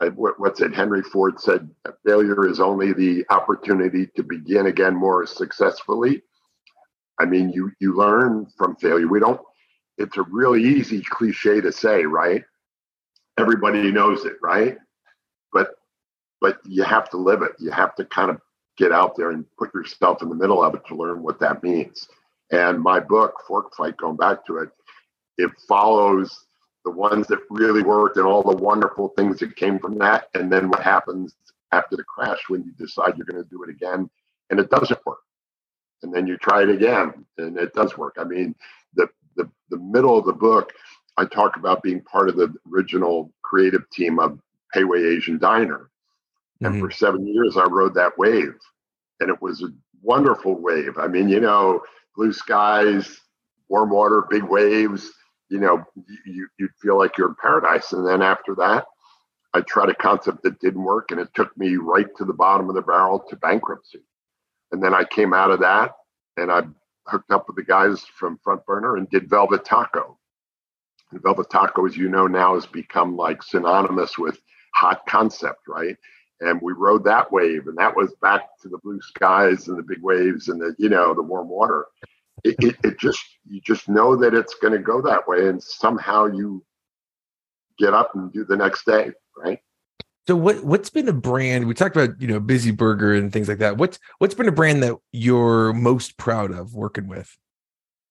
I 0.00 0.08
what, 0.08 0.40
what's 0.40 0.60
it? 0.60 0.74
Henry 0.74 1.02
Ford 1.02 1.38
said, 1.40 1.70
failure 2.04 2.48
is 2.48 2.60
only 2.60 2.92
the 2.92 3.24
opportunity 3.30 4.08
to 4.16 4.22
begin 4.22 4.66
again 4.66 4.94
more 4.94 5.26
successfully. 5.26 6.22
I 7.20 7.26
mean, 7.26 7.50
you 7.50 7.72
you 7.80 7.96
learn 7.96 8.46
from 8.56 8.76
failure. 8.76 9.08
We 9.08 9.20
don't. 9.20 9.40
It's 9.98 10.16
a 10.16 10.22
really 10.22 10.62
easy 10.62 11.02
cliche 11.02 11.60
to 11.60 11.72
say, 11.72 12.04
right? 12.04 12.44
everybody 13.38 13.92
knows 13.92 14.24
it, 14.24 14.34
right? 14.42 14.78
But 15.52 15.70
but 16.40 16.58
you 16.64 16.82
have 16.82 17.10
to 17.10 17.16
live 17.16 17.42
it. 17.42 17.52
You 17.58 17.70
have 17.70 17.94
to 17.96 18.04
kind 18.04 18.30
of 18.30 18.40
get 18.78 18.92
out 18.92 19.16
there 19.16 19.30
and 19.32 19.44
put 19.58 19.74
yourself 19.74 20.22
in 20.22 20.28
the 20.28 20.34
middle 20.34 20.62
of 20.62 20.74
it 20.74 20.86
to 20.88 20.96
learn 20.96 21.22
what 21.22 21.40
that 21.40 21.62
means. 21.62 22.08
And 22.52 22.80
my 22.80 23.00
book, 23.00 23.34
Fork 23.48 23.74
Fight, 23.76 23.96
going 23.98 24.16
back 24.16 24.46
to 24.46 24.58
it, 24.58 24.70
it 25.38 25.50
follows 25.68 26.46
the 26.84 26.90
ones 26.92 27.26
that 27.28 27.40
really 27.50 27.82
worked 27.82 28.16
and 28.18 28.26
all 28.26 28.42
the 28.42 28.56
wonderful 28.56 29.08
things 29.16 29.40
that 29.40 29.56
came 29.56 29.78
from 29.78 29.98
that, 29.98 30.28
and 30.34 30.52
then 30.52 30.68
what 30.70 30.82
happens 30.82 31.34
after 31.72 31.96
the 31.96 32.04
crash 32.04 32.38
when 32.48 32.64
you 32.64 32.72
decide 32.78 33.14
you're 33.16 33.26
going 33.26 33.42
to 33.42 33.50
do 33.50 33.62
it 33.64 33.70
again 33.70 34.08
and 34.50 34.60
it 34.60 34.70
doesn't 34.70 35.04
work. 35.06 35.18
And 36.02 36.14
then 36.14 36.26
you 36.26 36.36
try 36.36 36.62
it 36.62 36.70
again 36.70 37.26
and 37.38 37.58
it 37.58 37.74
does 37.74 37.96
work. 37.98 38.16
I 38.18 38.24
mean, 38.24 38.54
the 38.94 39.08
the, 39.36 39.50
the 39.70 39.78
middle 39.78 40.18
of 40.18 40.26
the 40.26 40.32
book 40.32 40.72
I 41.16 41.24
talk 41.26 41.56
about 41.56 41.82
being 41.82 42.02
part 42.02 42.28
of 42.28 42.36
the 42.36 42.54
original 42.72 43.32
creative 43.42 43.88
team 43.90 44.18
of 44.18 44.38
Pei 44.72 44.84
Wei 44.84 45.04
Asian 45.04 45.38
Diner. 45.38 45.90
And 46.62 46.74
mm-hmm. 46.74 46.84
for 46.84 46.90
seven 46.90 47.26
years, 47.26 47.56
I 47.56 47.64
rode 47.64 47.94
that 47.94 48.16
wave. 48.18 48.54
And 49.20 49.30
it 49.30 49.40
was 49.40 49.62
a 49.62 49.68
wonderful 50.02 50.60
wave. 50.60 50.98
I 50.98 51.06
mean, 51.06 51.28
you 51.28 51.40
know, 51.40 51.82
blue 52.14 52.32
skies, 52.32 53.20
warm 53.68 53.90
water, 53.90 54.26
big 54.30 54.44
waves, 54.44 55.10
you 55.48 55.60
know, 55.60 55.84
you, 56.24 56.48
you'd 56.58 56.70
feel 56.80 56.98
like 56.98 57.16
you're 57.16 57.28
in 57.28 57.36
paradise. 57.40 57.92
And 57.92 58.06
then 58.06 58.22
after 58.22 58.54
that, 58.56 58.84
I 59.54 59.60
tried 59.62 59.88
a 59.88 59.94
concept 59.94 60.42
that 60.42 60.60
didn't 60.60 60.82
work 60.82 61.10
and 61.10 61.20
it 61.20 61.28
took 61.34 61.56
me 61.56 61.76
right 61.76 62.06
to 62.16 62.24
the 62.24 62.32
bottom 62.32 62.68
of 62.68 62.74
the 62.74 62.82
barrel 62.82 63.20
to 63.28 63.36
bankruptcy. 63.36 64.02
And 64.72 64.82
then 64.82 64.94
I 64.94 65.04
came 65.04 65.32
out 65.32 65.50
of 65.50 65.60
that 65.60 65.92
and 66.36 66.50
I 66.50 66.62
hooked 67.06 67.30
up 67.30 67.46
with 67.46 67.56
the 67.56 67.64
guys 67.64 68.04
from 68.18 68.38
Front 68.42 68.66
Burner 68.66 68.96
and 68.96 69.08
did 69.08 69.30
Velvet 69.30 69.64
Taco. 69.64 70.18
And 71.12 71.22
Velvet 71.22 71.48
Taco, 71.50 71.86
as 71.86 71.96
you 71.96 72.08
know 72.08 72.26
now, 72.26 72.54
has 72.54 72.66
become 72.66 73.16
like 73.16 73.42
synonymous 73.42 74.18
with 74.18 74.38
hot 74.74 75.06
concept, 75.06 75.60
right? 75.68 75.96
And 76.40 76.60
we 76.60 76.74
rode 76.74 77.04
that 77.04 77.32
wave, 77.32 77.66
and 77.66 77.78
that 77.78 77.96
was 77.96 78.12
back 78.20 78.58
to 78.60 78.68
the 78.68 78.78
blue 78.78 79.00
skies 79.00 79.68
and 79.68 79.78
the 79.78 79.82
big 79.82 80.02
waves 80.02 80.48
and 80.48 80.60
the 80.60 80.74
you 80.78 80.88
know 80.88 81.14
the 81.14 81.22
warm 81.22 81.48
water. 81.48 81.86
it, 82.44 82.56
it, 82.58 82.76
it 82.84 82.98
just 82.98 83.24
you 83.48 83.60
just 83.60 83.88
know 83.88 84.16
that 84.16 84.34
it's 84.34 84.54
going 84.54 84.72
to 84.72 84.78
go 84.78 85.00
that 85.02 85.26
way, 85.26 85.48
and 85.48 85.62
somehow 85.62 86.26
you 86.26 86.64
get 87.78 87.94
up 87.94 88.14
and 88.14 88.32
do 88.32 88.44
the 88.44 88.56
next 88.56 88.84
day, 88.84 89.12
right? 89.36 89.60
So 90.26 90.34
what 90.34 90.64
what's 90.64 90.90
been 90.90 91.08
a 91.08 91.12
brand 91.12 91.66
we 91.66 91.74
talked 91.74 91.96
about 91.96 92.20
you 92.20 92.26
know 92.26 92.40
Busy 92.40 92.70
Burger 92.70 93.14
and 93.14 93.32
things 93.32 93.48
like 93.48 93.58
that. 93.58 93.76
What's 93.78 93.98
what's 94.18 94.34
been 94.34 94.48
a 94.48 94.52
brand 94.52 94.82
that 94.82 94.96
you're 95.12 95.72
most 95.72 96.18
proud 96.18 96.50
of 96.50 96.74
working 96.74 97.08
with? 97.08 97.36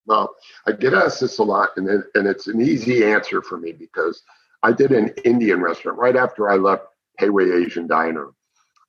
Well, 0.05 0.35
I 0.67 0.71
get 0.71 0.93
asked 0.93 1.19
this 1.19 1.39
a 1.39 1.43
lot, 1.43 1.71
and 1.77 1.87
and 1.87 2.27
it's 2.27 2.47
an 2.47 2.61
easy 2.61 3.03
answer 3.03 3.41
for 3.41 3.57
me 3.57 3.71
because 3.73 4.23
I 4.63 4.71
did 4.71 4.91
an 4.91 5.13
Indian 5.25 5.61
restaurant 5.61 5.99
right 5.99 6.15
after 6.15 6.49
I 6.49 6.55
left 6.55 6.85
Wei 7.21 7.51
Asian 7.51 7.87
Diner. 7.87 8.29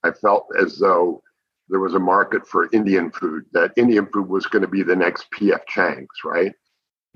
I 0.03 0.11
felt 0.11 0.47
as 0.59 0.77
though 0.77 1.21
there 1.69 1.79
was 1.79 1.95
a 1.95 1.99
market 1.99 2.47
for 2.47 2.69
Indian 2.71 3.11
food. 3.11 3.43
That 3.51 3.73
Indian 3.75 4.07
food 4.07 4.29
was 4.29 4.45
going 4.45 4.61
to 4.61 4.67
be 4.67 4.83
the 4.83 4.95
next 4.95 5.27
PF 5.31 5.65
Chang's, 5.67 6.07
right? 6.23 6.53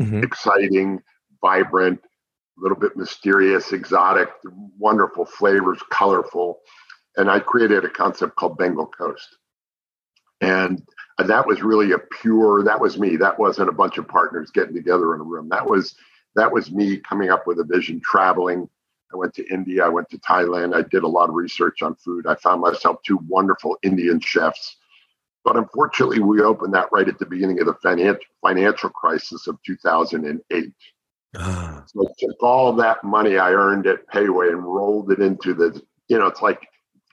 Mm-hmm. 0.01 0.23
Exciting, 0.23 0.99
vibrant, 1.41 1.99
a 2.57 2.61
little 2.61 2.77
bit 2.77 2.97
mysterious, 2.97 3.71
exotic, 3.71 4.29
wonderful 4.77 5.25
flavors, 5.25 5.79
colorful. 5.89 6.59
And 7.17 7.29
I 7.29 7.39
created 7.39 7.85
a 7.85 7.89
concept 7.89 8.35
called 8.35 8.57
Bengal 8.57 8.87
Coast. 8.87 9.27
And 10.41 10.81
that 11.19 11.45
was 11.45 11.61
really 11.61 11.91
a 11.91 11.99
pure, 11.99 12.63
that 12.63 12.79
was 12.79 12.97
me. 12.97 13.15
That 13.15 13.37
wasn't 13.37 13.69
a 13.69 13.73
bunch 13.73 13.97
of 13.97 14.07
partners 14.07 14.51
getting 14.51 14.73
together 14.73 15.13
in 15.13 15.21
a 15.21 15.23
room. 15.23 15.49
That 15.49 15.65
was 15.65 15.95
that 16.35 16.51
was 16.51 16.71
me 16.71 16.97
coming 16.97 17.29
up 17.29 17.45
with 17.45 17.59
a 17.59 17.63
vision, 17.63 18.01
traveling. 18.03 18.69
I 19.13 19.17
went 19.17 19.33
to 19.35 19.47
India, 19.53 19.85
I 19.85 19.89
went 19.89 20.09
to 20.09 20.17
Thailand, 20.19 20.75
I 20.75 20.83
did 20.83 21.03
a 21.03 21.07
lot 21.07 21.29
of 21.29 21.35
research 21.35 21.81
on 21.81 21.95
food. 21.95 22.27
I 22.27 22.35
found 22.35 22.61
myself 22.61 22.97
two 23.03 23.19
wonderful 23.27 23.77
Indian 23.83 24.19
chefs. 24.19 24.77
But 25.43 25.57
unfortunately, 25.57 26.19
we 26.19 26.41
opened 26.41 26.73
that 26.73 26.89
right 26.91 27.07
at 27.07 27.17
the 27.17 27.25
beginning 27.25 27.59
of 27.59 27.65
the 27.65 28.17
financial 28.41 28.89
crisis 28.89 29.47
of 29.47 29.57
2008. 29.65 30.73
Ah. 31.35 31.83
So 31.87 32.07
I 32.07 32.11
took 32.19 32.43
all 32.43 32.73
that 32.73 33.03
money 33.03 33.37
I 33.37 33.51
earned 33.51 33.87
at 33.87 34.07
Pei 34.07 34.29
Wei 34.29 34.49
and 34.49 34.63
rolled 34.63 35.11
it 35.11 35.19
into 35.19 35.53
the, 35.53 35.81
you 36.07 36.19
know, 36.19 36.27
it's 36.27 36.41
like 36.41 36.67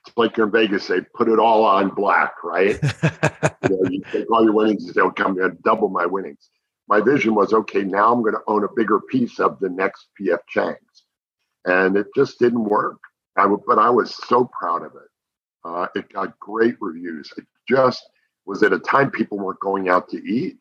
it's 0.07 0.17
like 0.17 0.37
you're 0.37 0.47
in 0.47 0.53
Vegas, 0.53 0.87
they 0.87 1.01
put 1.01 1.29
it 1.29 1.39
all 1.39 1.65
on 1.65 1.91
black, 1.91 2.33
right? 2.43 2.79
you, 3.63 3.69
know, 3.69 3.91
you 3.91 4.03
take 4.11 4.31
all 4.31 4.45
your 4.45 4.53
winnings 4.53 4.85
and 4.85 4.95
say, 4.95 5.01
okay, 5.01 5.23
I'm 5.23 5.35
going 5.35 5.51
to 5.51 5.57
double 5.63 5.89
my 5.89 6.07
winnings. 6.07 6.51
My 6.89 7.01
vision 7.01 7.35
was, 7.35 7.53
okay, 7.53 7.83
now 7.83 8.13
I'm 8.13 8.23
going 8.23 8.35
to 8.35 8.41
own 8.47 8.65
a 8.65 8.69
bigger 8.75 9.01
piece 9.01 9.39
of 9.39 9.59
the 9.61 9.69
next 9.69 10.07
PF 10.21 10.39
Chang's. 10.49 10.79
And 11.67 11.97
it 11.97 12.09
just 12.17 12.39
didn't 12.39 12.65
work. 12.65 12.99
I 13.37 13.43
w- 13.43 13.63
but 13.67 13.79
I 13.79 13.91
was 13.91 14.15
so 14.29 14.51
proud 14.59 14.85
of 14.85 14.93
it. 14.97 15.11
Uh, 15.65 15.89
it 15.97 16.13
got 16.13 16.39
great 16.41 16.77
reviews. 16.81 17.33
It 17.39 17.47
just 17.69 18.03
was 18.47 18.63
at 18.63 18.73
a 18.73 18.79
time 18.81 19.11
people 19.11 19.39
weren't 19.39 19.61
going 19.61 19.89
out 19.89 20.09
to 20.11 20.19
eat. 20.19 20.59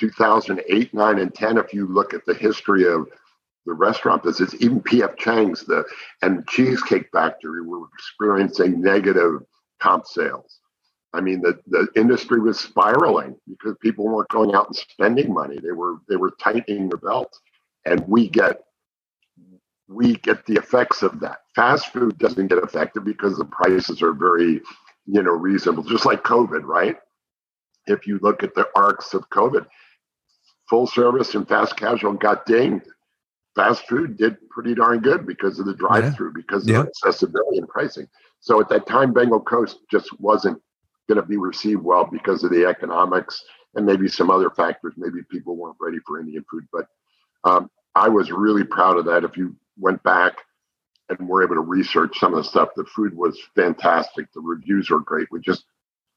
2008, 0.00 0.94
9, 0.94 1.18
and 1.18 1.34
10, 1.34 1.58
if 1.58 1.74
you 1.74 1.86
look 1.86 2.14
at 2.14 2.26
the 2.26 2.34
history 2.34 2.86
of 2.86 3.08
the 3.66 3.74
restaurant 3.74 4.24
business, 4.24 4.54
even 4.60 4.80
PF 4.82 5.18
Chang's 5.18 5.64
the 5.64 5.84
and 6.22 6.46
Cheesecake 6.48 7.08
Factory 7.12 7.62
were 7.62 7.86
experiencing 7.94 8.82
negative 8.82 9.42
comp 9.80 10.06
sales. 10.06 10.60
I 11.14 11.22
mean, 11.22 11.42
the, 11.42 11.60
the 11.68 11.88
industry 11.96 12.40
was 12.40 12.60
spiraling 12.60 13.36
because 13.48 13.76
people 13.82 14.06
weren't 14.06 14.30
going 14.30 14.54
out 14.54 14.68
and 14.68 14.76
spending 14.76 15.34
money. 15.34 15.58
They 15.62 15.72
were 15.72 15.96
they 16.08 16.16
were 16.16 16.32
tightening 16.42 16.88
their 16.90 16.98
belts. 16.98 17.40
And 17.86 18.06
we 18.08 18.28
get 18.30 18.62
we 19.88 20.14
get 20.16 20.44
the 20.46 20.54
effects 20.54 21.02
of 21.02 21.20
that. 21.20 21.38
Fast 21.54 21.92
food 21.92 22.18
doesn't 22.18 22.48
get 22.48 22.62
affected 22.62 23.04
because 23.04 23.36
the 23.36 23.44
prices 23.44 24.02
are 24.02 24.12
very, 24.12 24.60
you 25.06 25.22
know, 25.22 25.32
reasonable, 25.32 25.82
just 25.82 26.06
like 26.06 26.22
COVID, 26.22 26.62
right? 26.64 26.96
If 27.86 28.06
you 28.06 28.18
look 28.22 28.42
at 28.42 28.54
the 28.54 28.66
arcs 28.74 29.12
of 29.12 29.28
COVID, 29.30 29.66
full 30.68 30.86
service 30.86 31.34
and 31.34 31.46
fast 31.46 31.76
casual 31.76 32.14
got 32.14 32.46
dinged. 32.46 32.86
Fast 33.54 33.86
food 33.86 34.16
did 34.16 34.36
pretty 34.50 34.74
darn 34.74 35.00
good 35.00 35.26
because 35.26 35.60
of 35.60 35.66
the 35.66 35.74
drive 35.74 36.16
through, 36.16 36.28
yeah. 36.28 36.34
because 36.34 36.68
yeah. 36.68 36.80
of 36.80 36.88
accessibility 36.88 37.58
and 37.58 37.68
pricing. 37.68 38.08
So 38.40 38.60
at 38.60 38.68
that 38.70 38.86
time, 38.86 39.12
Bengal 39.12 39.40
Coast 39.40 39.78
just 39.90 40.08
wasn't 40.18 40.60
going 41.08 41.20
to 41.20 41.26
be 41.26 41.36
received 41.36 41.82
well 41.82 42.08
because 42.10 42.42
of 42.42 42.50
the 42.50 42.66
economics 42.66 43.40
and 43.74 43.86
maybe 43.86 44.08
some 44.08 44.30
other 44.30 44.50
factors. 44.50 44.94
Maybe 44.96 45.18
people 45.30 45.56
weren't 45.56 45.76
ready 45.80 45.98
for 46.06 46.18
Indian 46.18 46.44
food, 46.50 46.66
but 46.72 46.86
um, 47.44 47.70
I 47.94 48.08
was 48.08 48.32
really 48.32 48.64
proud 48.64 48.96
of 48.96 49.04
that. 49.04 49.22
If 49.22 49.36
you 49.36 49.54
went 49.78 50.02
back 50.02 50.38
and 51.08 51.28
were 51.28 51.42
able 51.42 51.54
to 51.54 51.60
research 51.60 52.18
some 52.18 52.32
of 52.32 52.42
the 52.42 52.48
stuff, 52.48 52.70
the 52.76 52.84
food 52.84 53.14
was 53.14 53.38
fantastic. 53.54 54.26
The 54.32 54.40
reviews 54.40 54.90
were 54.90 55.00
great. 55.00 55.28
We 55.30 55.40
just 55.40 55.64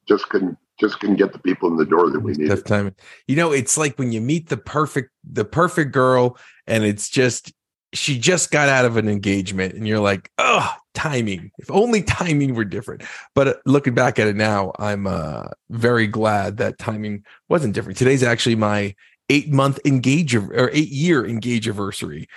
just 0.07 0.29
couldn't 0.29 0.57
just 0.79 0.99
couldn't 0.99 1.17
get 1.17 1.33
the 1.33 1.39
people 1.39 1.69
in 1.69 1.77
the 1.77 1.85
door 1.85 2.09
that 2.09 2.19
we 2.19 2.33
needed. 2.33 2.49
Tough 2.49 2.63
time. 2.63 2.95
You 3.27 3.35
know, 3.35 3.51
it's 3.51 3.77
like 3.77 3.97
when 3.97 4.11
you 4.11 4.21
meet 4.21 4.49
the 4.49 4.57
perfect 4.57 5.11
the 5.29 5.45
perfect 5.45 5.91
girl, 5.91 6.37
and 6.65 6.83
it's 6.83 7.09
just 7.09 7.51
she 7.93 8.19
just 8.19 8.51
got 8.51 8.69
out 8.69 8.85
of 8.85 8.97
an 8.97 9.09
engagement, 9.09 9.73
and 9.73 9.87
you're 9.87 9.99
like, 9.99 10.29
oh, 10.37 10.73
timing. 10.93 11.51
If 11.57 11.71
only 11.71 12.01
timing 12.03 12.53
were 12.53 12.65
different. 12.65 13.03
But 13.33 13.47
uh, 13.47 13.53
looking 13.65 13.93
back 13.93 14.19
at 14.19 14.27
it 14.27 14.35
now, 14.35 14.73
I'm 14.79 15.07
uh, 15.07 15.45
very 15.69 16.07
glad 16.07 16.57
that 16.57 16.79
timing 16.79 17.23
wasn't 17.49 17.73
different. 17.73 17.97
Today's 17.97 18.23
actually 18.23 18.55
my 18.55 18.95
eight 19.29 19.49
month 19.49 19.79
engage 19.85 20.35
or 20.35 20.69
eight 20.73 20.89
year 20.89 21.25
engage 21.25 21.67
anniversary. 21.67 22.27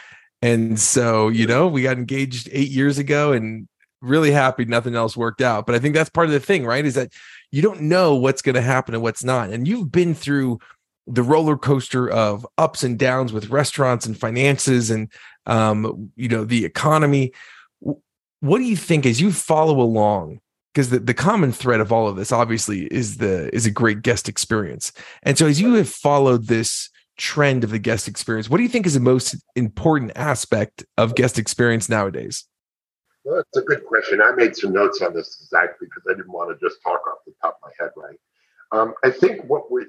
And 0.42 0.78
so, 0.78 1.28
you 1.28 1.47
know, 1.47 1.66
we 1.66 1.82
got 1.82 1.99
engaged 1.99 2.49
eight 2.52 2.70
years 2.70 2.99
ago 2.99 3.32
and 3.32 3.68
really 4.00 4.30
happy 4.30 4.64
nothing 4.64 4.94
else 4.94 5.16
worked 5.16 5.42
out. 5.42 5.66
But 5.66 5.75
I 5.75 5.78
think 5.78 5.94
that's 5.94 6.11
part 6.11 6.26
of 6.26 6.32
the 6.32 6.40
thing, 6.40 6.64
right? 6.64 6.85
Is 6.85 6.94
that 6.94 7.12
you 7.50 7.62
don't 7.62 7.82
know 7.82 8.14
what's 8.14 8.42
going 8.42 8.54
to 8.54 8.62
happen 8.62 8.94
and 8.94 9.02
what's 9.02 9.25
not. 9.25 9.50
And 9.50 9.68
you've 9.68 9.92
been 9.92 10.14
through 10.14 10.59
the 11.06 11.23
roller 11.23 11.56
coaster 11.56 12.09
of 12.09 12.47
ups 12.56 12.82
and 12.82 12.99
downs 12.99 13.32
with 13.32 13.50
restaurants 13.50 14.06
and 14.06 14.18
finances 14.18 14.90
and 14.90 15.11
um, 15.47 16.11
you 16.16 16.28
know 16.28 16.44
the 16.44 16.64
economy. 16.64 17.32
What 17.80 18.59
do 18.59 18.64
you 18.64 18.76
think 18.76 19.04
as 19.06 19.20
you 19.20 19.32
follow 19.32 19.80
along? 19.80 20.40
Because 20.73 20.90
the, 20.90 21.00
the 21.00 21.14
common 21.14 21.50
thread 21.52 21.80
of 21.80 21.92
all 21.92 22.06
of 22.06 22.16
this 22.16 22.30
obviously 22.30 22.85
is 22.87 23.16
the 23.16 23.54
is 23.54 23.66
a 23.66 23.70
great 23.70 24.02
guest 24.02 24.28
experience. 24.28 24.92
And 25.23 25.37
so 25.37 25.47
as 25.47 25.61
you 25.61 25.75
have 25.75 25.88
followed 25.88 26.47
this 26.47 26.88
trend 27.20 27.62
of 27.62 27.70
the 27.70 27.78
guest 27.78 28.08
experience, 28.08 28.48
what 28.48 28.56
do 28.56 28.62
you 28.62 28.68
think 28.68 28.86
is 28.86 28.94
the 28.94 29.00
most 29.00 29.36
important 29.54 30.12
aspect 30.16 30.84
of 30.96 31.14
guest 31.14 31.38
experience 31.38 31.88
nowadays? 31.88 32.44
Well, 33.24 33.36
that's 33.36 33.64
a 33.64 33.66
good 33.66 33.84
question. 33.84 34.22
I 34.22 34.32
made 34.32 34.56
some 34.56 34.72
notes 34.72 35.02
on 35.02 35.14
this, 35.14 35.46
Zach, 35.48 35.78
because 35.78 36.02
I 36.08 36.14
didn't 36.14 36.32
want 36.32 36.50
to 36.50 36.66
just 36.66 36.82
talk 36.82 37.00
off 37.06 37.18
the 37.26 37.34
top 37.42 37.60
of 37.62 37.68
my 37.68 37.84
head, 37.84 37.90
right? 37.96 38.18
Um, 38.72 38.94
I 39.04 39.10
think 39.10 39.44
what 39.44 39.70
we 39.70 39.84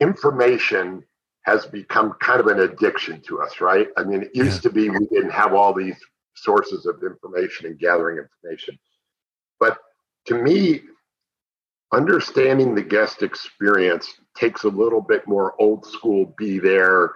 information 0.00 1.02
has 1.44 1.66
become 1.66 2.12
kind 2.20 2.40
of 2.40 2.46
an 2.48 2.60
addiction 2.60 3.20
to 3.22 3.40
us, 3.40 3.60
right? 3.60 3.88
I 3.96 4.04
mean, 4.04 4.22
it 4.22 4.30
used 4.34 4.62
yeah. 4.62 4.70
to 4.70 4.74
be 4.74 4.90
we 4.90 5.06
didn't 5.06 5.30
have 5.30 5.54
all 5.54 5.72
these 5.72 5.96
sources 6.34 6.86
of 6.86 7.02
information 7.02 7.66
and 7.66 7.78
gathering 7.78 8.18
information. 8.18 8.78
But 9.58 9.78
to 10.26 10.34
me, 10.34 10.82
understanding 11.92 12.74
the 12.74 12.82
guest 12.82 13.22
experience 13.22 14.08
takes 14.36 14.64
a 14.64 14.68
little 14.68 15.00
bit 15.00 15.26
more 15.28 15.54
old 15.60 15.84
school 15.86 16.34
be 16.38 16.58
there 16.58 17.12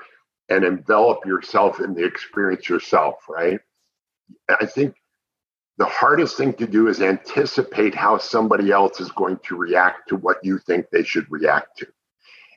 and 0.49 0.65
envelop 0.65 1.25
yourself 1.27 1.81
in 1.81 1.95
the 1.95 2.05
experience 2.05 2.69
yourself, 2.69 3.17
right? 3.29 3.59
I 4.49 4.67
think 4.67 4.95
the 5.79 5.87
hardest 5.87 6.37
thing 6.37 6.53
to 6.55 6.67
do 6.67 6.89
is 6.89 7.01
anticipate 7.01 7.95
how 7.95 8.19
somebody 8.19 8.71
else 8.71 9.01
is 9.01 9.11
going 9.13 9.39
to 9.45 9.57
react 9.57 10.09
to 10.09 10.17
what 10.17 10.39
you 10.43 10.59
think 10.59 10.87
they 10.91 11.03
should 11.03 11.27
react 11.31 11.79
to. 11.79 11.87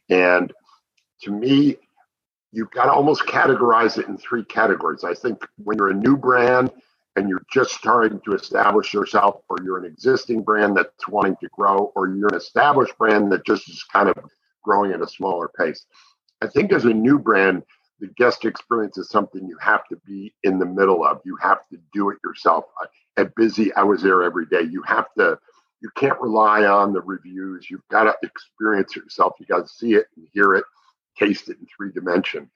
And 0.09 0.53
to 1.21 1.31
me, 1.31 1.77
you've 2.51 2.71
got 2.71 2.85
to 2.85 2.91
almost 2.91 3.23
categorize 3.23 3.97
it 3.97 4.07
in 4.07 4.17
three 4.17 4.43
categories. 4.45 5.03
I 5.03 5.13
think 5.13 5.45
when 5.63 5.77
you're 5.77 5.89
a 5.89 5.93
new 5.93 6.17
brand 6.17 6.71
and 7.19 7.29
you're 7.29 7.45
just 7.51 7.71
starting 7.71 8.19
to 8.21 8.33
establish 8.33 8.93
yourself, 8.93 9.41
or 9.49 9.57
you're 9.63 9.77
an 9.77 9.85
existing 9.85 10.41
brand 10.41 10.75
that's 10.77 11.07
wanting 11.07 11.35
to 11.41 11.49
grow, 11.49 11.91
or 11.95 12.07
you're 12.07 12.29
an 12.29 12.35
established 12.35 12.97
brand 12.97 13.31
that 13.31 13.45
just 13.45 13.69
is 13.69 13.83
kind 13.91 14.09
of 14.09 14.17
growing 14.63 14.91
at 14.91 15.01
a 15.01 15.07
smaller 15.07 15.49
pace. 15.57 15.85
I 16.41 16.47
think 16.47 16.71
as 16.71 16.85
a 16.85 16.93
new 16.93 17.19
brand, 17.19 17.63
the 17.99 18.07
guest 18.07 18.45
experience 18.45 18.97
is 18.97 19.09
something 19.09 19.45
you 19.45 19.57
have 19.59 19.85
to 19.89 19.97
be 20.07 20.33
in 20.43 20.57
the 20.57 20.65
middle 20.65 21.05
of. 21.05 21.19
You 21.25 21.35
have 21.41 21.67
to 21.69 21.77
do 21.93 22.09
it 22.09 22.17
yourself 22.23 22.65
at 23.17 23.35
Busy, 23.35 23.73
I 23.73 23.83
was 23.83 24.01
there 24.01 24.23
every 24.23 24.45
day. 24.45 24.61
You 24.61 24.81
have 24.83 25.07
to, 25.17 25.37
you 25.81 25.89
can't 25.95 26.19
rely 26.21 26.63
on 26.63 26.93
the 26.93 27.01
reviews. 27.01 27.69
You've 27.69 27.87
got 27.91 28.03
to 28.03 28.15
experience 28.23 28.95
yourself. 28.95 29.33
You 29.39 29.45
got 29.45 29.67
to 29.67 29.73
see 29.73 29.95
it 29.95 30.05
and 30.15 30.25
hear 30.33 30.55
it, 30.55 30.63
taste 31.17 31.49
it 31.49 31.57
in 31.59 31.67
three 31.75 31.91
dimension. 31.91 32.49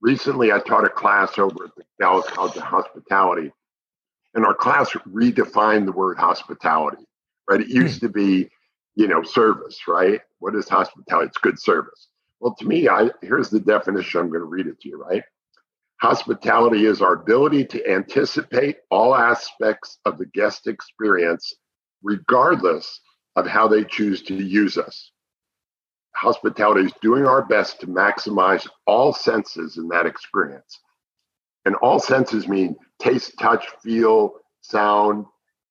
Recently, 0.00 0.52
I 0.52 0.60
taught 0.60 0.84
a 0.84 0.90
class 0.90 1.38
over 1.38 1.64
at 1.64 1.74
the 1.76 1.82
Dallas 1.98 2.26
College 2.28 2.56
of 2.56 2.62
Hospitality, 2.62 3.52
and 4.34 4.44
our 4.44 4.54
class 4.54 4.90
redefined 4.90 5.86
the 5.86 5.92
word 5.92 6.18
hospitality. 6.18 7.04
Right? 7.48 7.60
It 7.60 7.68
used 7.68 8.00
hmm. 8.00 8.06
to 8.06 8.12
be, 8.12 8.48
you 8.94 9.08
know, 9.08 9.22
service. 9.22 9.86
Right? 9.88 10.20
What 10.38 10.54
is 10.54 10.68
hospitality? 10.68 11.28
It's 11.28 11.38
good 11.38 11.60
service. 11.60 12.08
Well, 12.40 12.54
to 12.58 12.66
me, 12.66 12.88
I 12.88 13.10
here's 13.22 13.50
the 13.50 13.60
definition. 13.60 14.20
I'm 14.20 14.28
going 14.28 14.40
to 14.40 14.46
read 14.46 14.66
it 14.66 14.80
to 14.80 14.88
you. 14.88 15.02
Right? 15.02 15.22
Hospitality 16.00 16.86
is 16.86 17.00
our 17.00 17.14
ability 17.14 17.64
to 17.66 17.90
anticipate 17.90 18.78
all 18.90 19.14
aspects 19.14 19.98
of 20.04 20.18
the 20.18 20.26
guest 20.26 20.66
experience, 20.66 21.54
regardless 22.02 23.00
of 23.36 23.46
how 23.46 23.68
they 23.68 23.84
choose 23.84 24.22
to 24.24 24.34
use 24.34 24.76
us. 24.76 25.10
hospitality 26.14 26.82
is 26.82 26.92
doing 27.02 27.26
our 27.26 27.44
best 27.44 27.80
to 27.80 27.86
maximize 27.86 28.68
all 28.86 29.12
senses 29.12 29.78
in 29.78 29.88
that 29.88 30.06
experience. 30.06 30.80
And 31.64 31.74
all 31.76 31.98
senses 31.98 32.46
mean 32.46 32.76
taste, 33.00 33.34
touch, 33.38 33.66
feel, 33.82 34.34
sound, 34.60 35.26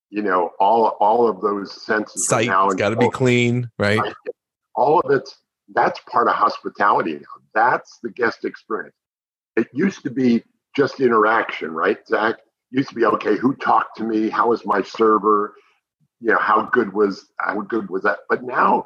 you 0.09 0.21
know, 0.21 0.51
all 0.59 0.95
all 0.99 1.27
of 1.27 1.41
those 1.41 1.83
senses. 1.83 2.27
Sight 2.27 2.47
has 2.47 2.75
got 2.75 2.89
to 2.89 2.95
be 2.95 3.09
clean, 3.09 3.69
right? 3.79 3.99
All 4.75 4.99
of 4.99 5.11
it's 5.11 5.37
that's 5.73 5.99
part 6.11 6.27
of 6.27 6.35
hospitality 6.35 7.13
now. 7.13 7.21
That's 7.53 7.99
the 8.03 8.09
guest 8.09 8.45
experience. 8.45 8.95
It 9.55 9.67
used 9.73 10.03
to 10.03 10.11
be 10.11 10.43
just 10.75 10.99
interaction, 10.99 11.71
right, 11.71 11.97
Zach? 12.07 12.35
It 12.71 12.77
used 12.77 12.89
to 12.89 12.95
be 12.95 13.05
okay. 13.05 13.37
Who 13.37 13.55
talked 13.55 13.97
to 13.97 14.03
me? 14.03 14.29
How 14.29 14.49
was 14.49 14.65
my 14.65 14.81
server? 14.81 15.55
You 16.19 16.31
know, 16.31 16.39
how 16.39 16.69
good 16.71 16.93
was 16.93 17.31
how 17.39 17.61
good 17.61 17.89
was 17.89 18.03
that? 18.03 18.19
But 18.29 18.43
now, 18.43 18.85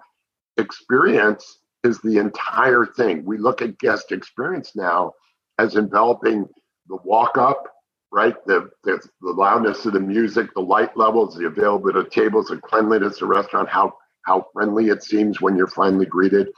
experience 0.58 1.60
is 1.84 2.00
the 2.00 2.18
entire 2.18 2.86
thing. 2.86 3.26
We 3.26 3.38
look 3.38 3.62
at 3.62 3.78
guest 3.80 4.12
experience 4.12 4.76
now 4.76 5.14
as 5.60 5.76
enveloping 5.76 6.48
the 6.88 6.98
walk 7.04 7.38
up, 7.38 7.68
right? 8.12 8.36
The, 8.48 8.70
the, 8.84 9.00
the 9.22 9.32
loudness 9.32 9.86
of 9.86 9.94
the 9.94 10.00
music, 10.00 10.54
the 10.56 10.62
light 10.62 10.98
levels, 10.98 11.36
the 11.36 11.48
availability 11.48 12.00
of 12.00 12.10
tables, 12.12 12.48
the 12.48 12.58
cleanliness 12.58 13.16
of 13.16 13.20
the 13.22 13.28
restaurant, 13.28 13.70
how 13.70 13.94
how 14.24 14.46
friendly 14.54 14.90
it 14.90 15.04
seems 15.04 15.42
when 15.42 15.56
you're 15.58 15.68
finally 15.68 16.06
greeted. 16.06 16.50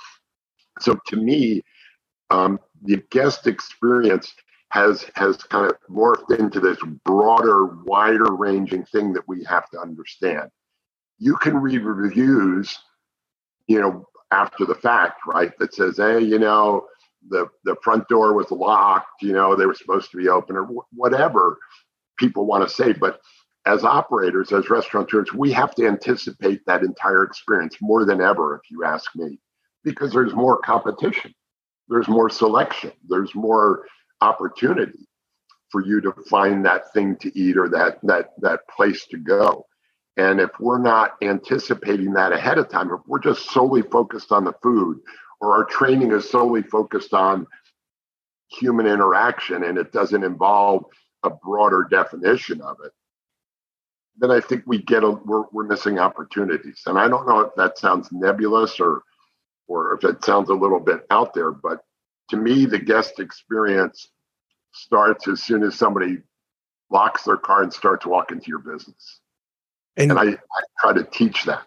So 0.81 0.99
to 1.07 1.15
me, 1.17 1.63
um, 2.31 2.59
the 2.83 3.03
guest 3.11 3.47
experience 3.47 4.33
has 4.71 5.05
has 5.15 5.37
kind 5.37 5.71
of 5.71 5.77
morphed 5.89 6.37
into 6.39 6.59
this 6.59 6.77
broader, 7.05 7.67
wider 7.85 8.33
ranging 8.35 8.85
thing 8.85 9.13
that 9.13 9.27
we 9.27 9.43
have 9.45 9.69
to 9.71 9.79
understand. 9.79 10.49
You 11.19 11.35
can 11.37 11.57
read 11.57 11.83
reviews, 11.83 12.77
you 13.67 13.81
know, 13.81 14.05
after 14.31 14.65
the 14.65 14.75
fact, 14.75 15.21
right? 15.27 15.51
That 15.59 15.73
says, 15.75 15.97
hey, 15.97 16.21
you 16.21 16.39
know, 16.39 16.87
the 17.29 17.47
the 17.65 17.75
front 17.83 18.07
door 18.07 18.33
was 18.33 18.51
locked, 18.51 19.21
you 19.21 19.33
know, 19.33 19.55
they 19.55 19.65
were 19.65 19.73
supposed 19.75 20.11
to 20.11 20.17
be 20.17 20.29
open 20.29 20.55
or 20.55 20.67
whatever 20.93 21.57
people 22.17 22.45
want 22.45 22.67
to 22.67 22.73
say, 22.73 22.93
but 22.93 23.19
as 23.65 23.83
operators, 23.83 24.51
as 24.51 24.69
restaurateurs, 24.69 25.33
we 25.33 25.51
have 25.51 25.73
to 25.75 25.87
anticipate 25.87 26.61
that 26.65 26.83
entire 26.83 27.23
experience 27.23 27.77
more 27.81 28.05
than 28.05 28.21
ever, 28.21 28.55
if 28.55 28.69
you 28.69 28.83
ask 28.83 29.15
me, 29.15 29.39
because 29.83 30.11
there's 30.11 30.33
more 30.33 30.57
competition, 30.59 31.33
there's 31.89 32.07
more 32.09 32.29
selection, 32.29 32.91
there's 33.09 33.33
more 33.35 33.85
opportunity 34.21 34.99
for 35.71 35.85
you 35.85 36.01
to 36.01 36.13
find 36.29 36.65
that 36.65 36.93
thing 36.93 37.17
to 37.17 37.37
eat 37.39 37.57
or 37.57 37.69
that 37.69 37.99
that 38.03 38.31
that 38.39 38.61
place 38.75 39.05
to 39.07 39.17
go. 39.17 39.65
And 40.17 40.39
if 40.41 40.51
we're 40.59 40.79
not 40.81 41.15
anticipating 41.23 42.13
that 42.13 42.33
ahead 42.33 42.57
of 42.59 42.69
time, 42.69 42.89
if 42.91 43.01
we're 43.07 43.19
just 43.19 43.51
solely 43.51 43.83
focused 43.83 44.31
on 44.31 44.45
the 44.45 44.53
food, 44.63 44.99
or 45.41 45.55
our 45.55 45.65
training 45.65 46.11
is 46.11 46.29
solely 46.29 46.61
focused 46.61 47.13
on 47.13 47.47
human 48.49 48.85
interaction 48.85 49.63
and 49.63 49.77
it 49.77 49.91
doesn't 49.91 50.23
involve 50.23 50.85
a 51.23 51.29
broader 51.29 51.87
definition 51.89 52.61
of 52.61 52.77
it, 52.83 52.91
then 54.17 54.31
I 54.31 54.39
think 54.39 54.63
we 54.65 54.81
get 54.81 55.03
a 55.03 55.11
we're, 55.11 55.45
we're 55.51 55.65
missing 55.65 55.99
opportunities. 55.99 56.81
And 56.85 56.97
I 56.97 57.07
don't 57.07 57.27
know 57.27 57.39
if 57.41 57.55
that 57.55 57.77
sounds 57.77 58.09
nebulous 58.11 58.79
or 58.79 59.03
or 59.67 59.93
if 59.93 60.03
it 60.03 60.23
sounds 60.25 60.49
a 60.49 60.53
little 60.53 60.79
bit 60.79 61.05
out 61.11 61.33
there, 61.33 61.51
but 61.51 61.83
to 62.29 62.37
me, 62.37 62.65
the 62.65 62.79
guest 62.79 63.19
experience 63.19 64.09
starts 64.73 65.27
as 65.27 65.43
soon 65.43 65.63
as 65.63 65.75
somebody 65.75 66.17
locks 66.89 67.23
their 67.23 67.37
car 67.37 67.63
and 67.63 67.73
starts 67.73 68.05
walking 68.05 68.39
to 68.39 68.47
your 68.47 68.59
business. 68.59 69.19
And, 69.97 70.11
and 70.11 70.19
I, 70.19 70.23
I 70.23 70.61
try 70.81 70.93
to 70.93 71.03
teach 71.03 71.45
that. 71.45 71.63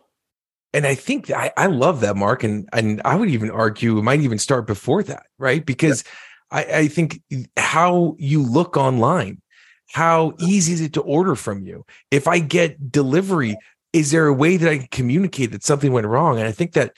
And 0.74 0.86
I 0.86 0.94
think 0.94 1.30
I, 1.30 1.52
I 1.56 1.66
love 1.66 2.00
that, 2.00 2.16
Mark. 2.16 2.44
And 2.44 2.68
and 2.72 3.02
I 3.04 3.16
would 3.16 3.28
even 3.28 3.50
argue 3.50 3.98
it 3.98 4.02
might 4.02 4.20
even 4.20 4.38
start 4.38 4.66
before 4.66 5.02
that, 5.02 5.26
right? 5.38 5.64
Because 5.64 6.04
yeah. 6.50 6.58
I, 6.58 6.78
I 6.78 6.88
think 6.88 7.20
how 7.56 8.16
you 8.18 8.42
look 8.42 8.76
online 8.76 9.42
how 9.92 10.32
easy 10.38 10.72
is 10.72 10.80
it 10.80 10.94
to 10.94 11.02
order 11.02 11.34
from 11.34 11.66
you? 11.66 11.84
If 12.10 12.26
I 12.26 12.38
get 12.38 12.90
delivery, 12.90 13.56
is 13.92 14.10
there 14.10 14.26
a 14.26 14.32
way 14.32 14.56
that 14.56 14.68
I 14.68 14.78
can 14.78 14.88
communicate 14.90 15.52
that 15.52 15.62
something 15.62 15.92
went 15.92 16.06
wrong? 16.06 16.38
And 16.38 16.48
I 16.48 16.52
think 16.52 16.72
that 16.72 16.96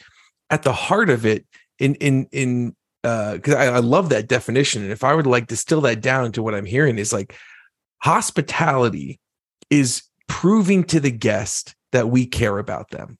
at 0.48 0.62
the 0.62 0.72
heart 0.72 1.10
of 1.10 1.26
it, 1.26 1.44
in 1.80 1.96
in 1.96 2.28
in 2.30 2.76
because 3.02 3.54
uh, 3.54 3.58
I, 3.58 3.66
I 3.66 3.78
love 3.80 4.10
that 4.10 4.28
definition, 4.28 4.82
and 4.82 4.92
if 4.92 5.02
I 5.02 5.12
were 5.12 5.24
to 5.24 5.28
like 5.28 5.48
distill 5.48 5.80
that 5.82 6.00
down 6.00 6.30
to 6.32 6.42
what 6.42 6.54
I'm 6.54 6.64
hearing 6.64 6.98
is 6.98 7.12
like 7.12 7.34
hospitality 7.98 9.18
is 9.70 10.04
proving 10.28 10.84
to 10.84 11.00
the 11.00 11.10
guest 11.10 11.74
that 11.90 12.08
we 12.08 12.26
care 12.26 12.58
about 12.58 12.90
them, 12.90 13.18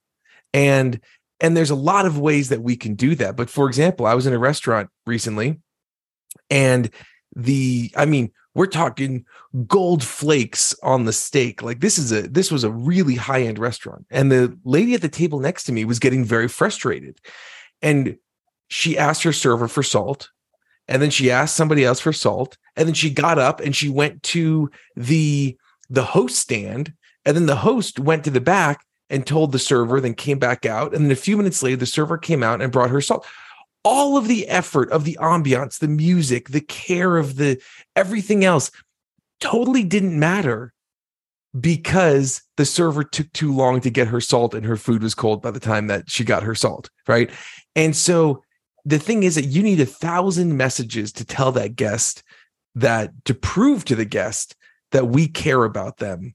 and 0.55 0.99
and 1.41 1.55
there's 1.55 1.71
a 1.71 1.75
lot 1.75 2.07
of 2.07 2.19
ways 2.19 2.49
that 2.49 2.63
we 2.63 2.77
can 2.77 2.95
do 2.95 3.15
that. 3.17 3.37
But 3.37 3.51
for 3.51 3.67
example, 3.69 4.07
I 4.07 4.15
was 4.15 4.27
in 4.27 4.33
a 4.33 4.39
restaurant 4.39 4.89
recently, 5.05 5.61
and 6.49 6.89
the 7.37 7.93
I 7.97 8.07
mean 8.07 8.31
we're 8.55 8.67
talking 8.67 9.27
gold 9.67 10.05
flakes 10.05 10.75
on 10.85 11.05
the 11.05 11.13
steak 11.13 11.63
like 11.63 11.81
this 11.81 11.99
is 11.99 12.13
a 12.13 12.23
this 12.23 12.53
was 12.53 12.63
a 12.63 12.71
really 12.71 13.17
high 13.17 13.43
end 13.43 13.59
restaurant 13.59 14.07
and 14.11 14.31
the 14.31 14.57
lady 14.65 14.95
at 14.95 15.03
the 15.03 15.09
table 15.09 15.41
next 15.41 15.65
to 15.65 15.73
me 15.73 15.85
was 15.85 15.99
getting 15.99 16.25
very 16.25 16.47
frustrated 16.47 17.19
and 17.83 18.17
she 18.69 18.97
asked 18.97 19.25
her 19.25 19.33
server 19.33 19.67
for 19.67 19.83
salt 19.83 20.31
and 20.87 21.03
then 21.03 21.11
she 21.11 21.29
asked 21.29 21.57
somebody 21.57 21.85
else 21.85 21.99
for 21.99 22.13
salt 22.13 22.57
and 22.77 22.87
then 22.87 22.95
she 22.95 23.11
got 23.11 23.37
up 23.37 23.61
and 23.61 23.75
she 23.75 23.89
went 23.89 24.23
to 24.23 24.71
the 24.95 25.57
the 25.91 26.05
host 26.05 26.39
stand 26.39 26.93
and 27.25 27.37
then 27.37 27.47
the 27.47 27.57
host 27.57 27.99
went 27.99 28.23
to 28.23 28.31
the 28.31 28.41
back 28.41 28.85
and 29.11 29.27
told 29.27 29.53
the 29.53 29.59
server 29.59 30.01
then 30.01 30.15
came 30.15 30.39
back 30.39 30.65
out 30.65 30.95
and 30.95 31.05
then 31.05 31.13
a 31.13 31.17
few 31.17 31.37
minutes 31.37 31.63
later 31.63 31.77
the 31.77 31.87
server 31.87 32.19
came 32.19 32.43
out 32.43 32.63
and 32.63 32.73
brought 32.73 32.91
her 32.91 33.01
salt 33.01 33.27
all 33.85 34.17
of 34.17 34.29
the 34.29 34.49
effort 34.49 34.91
of 34.91 35.05
the 35.05 35.19
ambiance, 35.21 35.79
the 35.79 35.89
music, 35.89 36.49
the 36.49 36.63
care 36.63 37.19
of 37.19 37.37
the 37.37 37.61
everything 37.95 38.45
else 38.45 38.71
totally 39.41 39.85
didn't 39.85 40.19
matter 40.19 40.73
because 41.61 42.43
the 42.57 42.65
server 42.65 43.05
took 43.05 43.31
too 43.33 43.55
long 43.55 43.81
to 43.81 43.91
get 43.91 44.09
her 44.09 44.21
salt 44.21 44.55
and 44.55 44.67
her 44.67 44.77
food 44.77 45.03
was 45.03 45.15
cold 45.15 45.43
by 45.43 45.51
the 45.51 45.61
time 45.61 45.87
that 45.87 46.11
she 46.11 46.25
got 46.25 46.43
her 46.43 46.55
salt, 46.55 46.91
right? 47.07 47.31
And 47.77 47.95
so 47.95 48.43
the 48.85 48.99
thing 48.99 49.23
is 49.23 49.35
that 49.37 49.45
you 49.45 49.63
need 49.63 49.81
a 49.81 49.87
thousand 49.87 50.57
messages 50.57 51.13
to 51.13 51.25
tell 51.25 51.53
that 51.53 51.77
guest 51.77 52.23
that 52.75 53.13
to 53.27 53.35
prove 53.35 53.85
to 53.85 53.95
the 53.95 54.05
guest 54.05 54.57
that 54.91 55.09
we 55.09 55.29
care 55.29 55.63
about 55.65 55.99
them. 55.99 56.35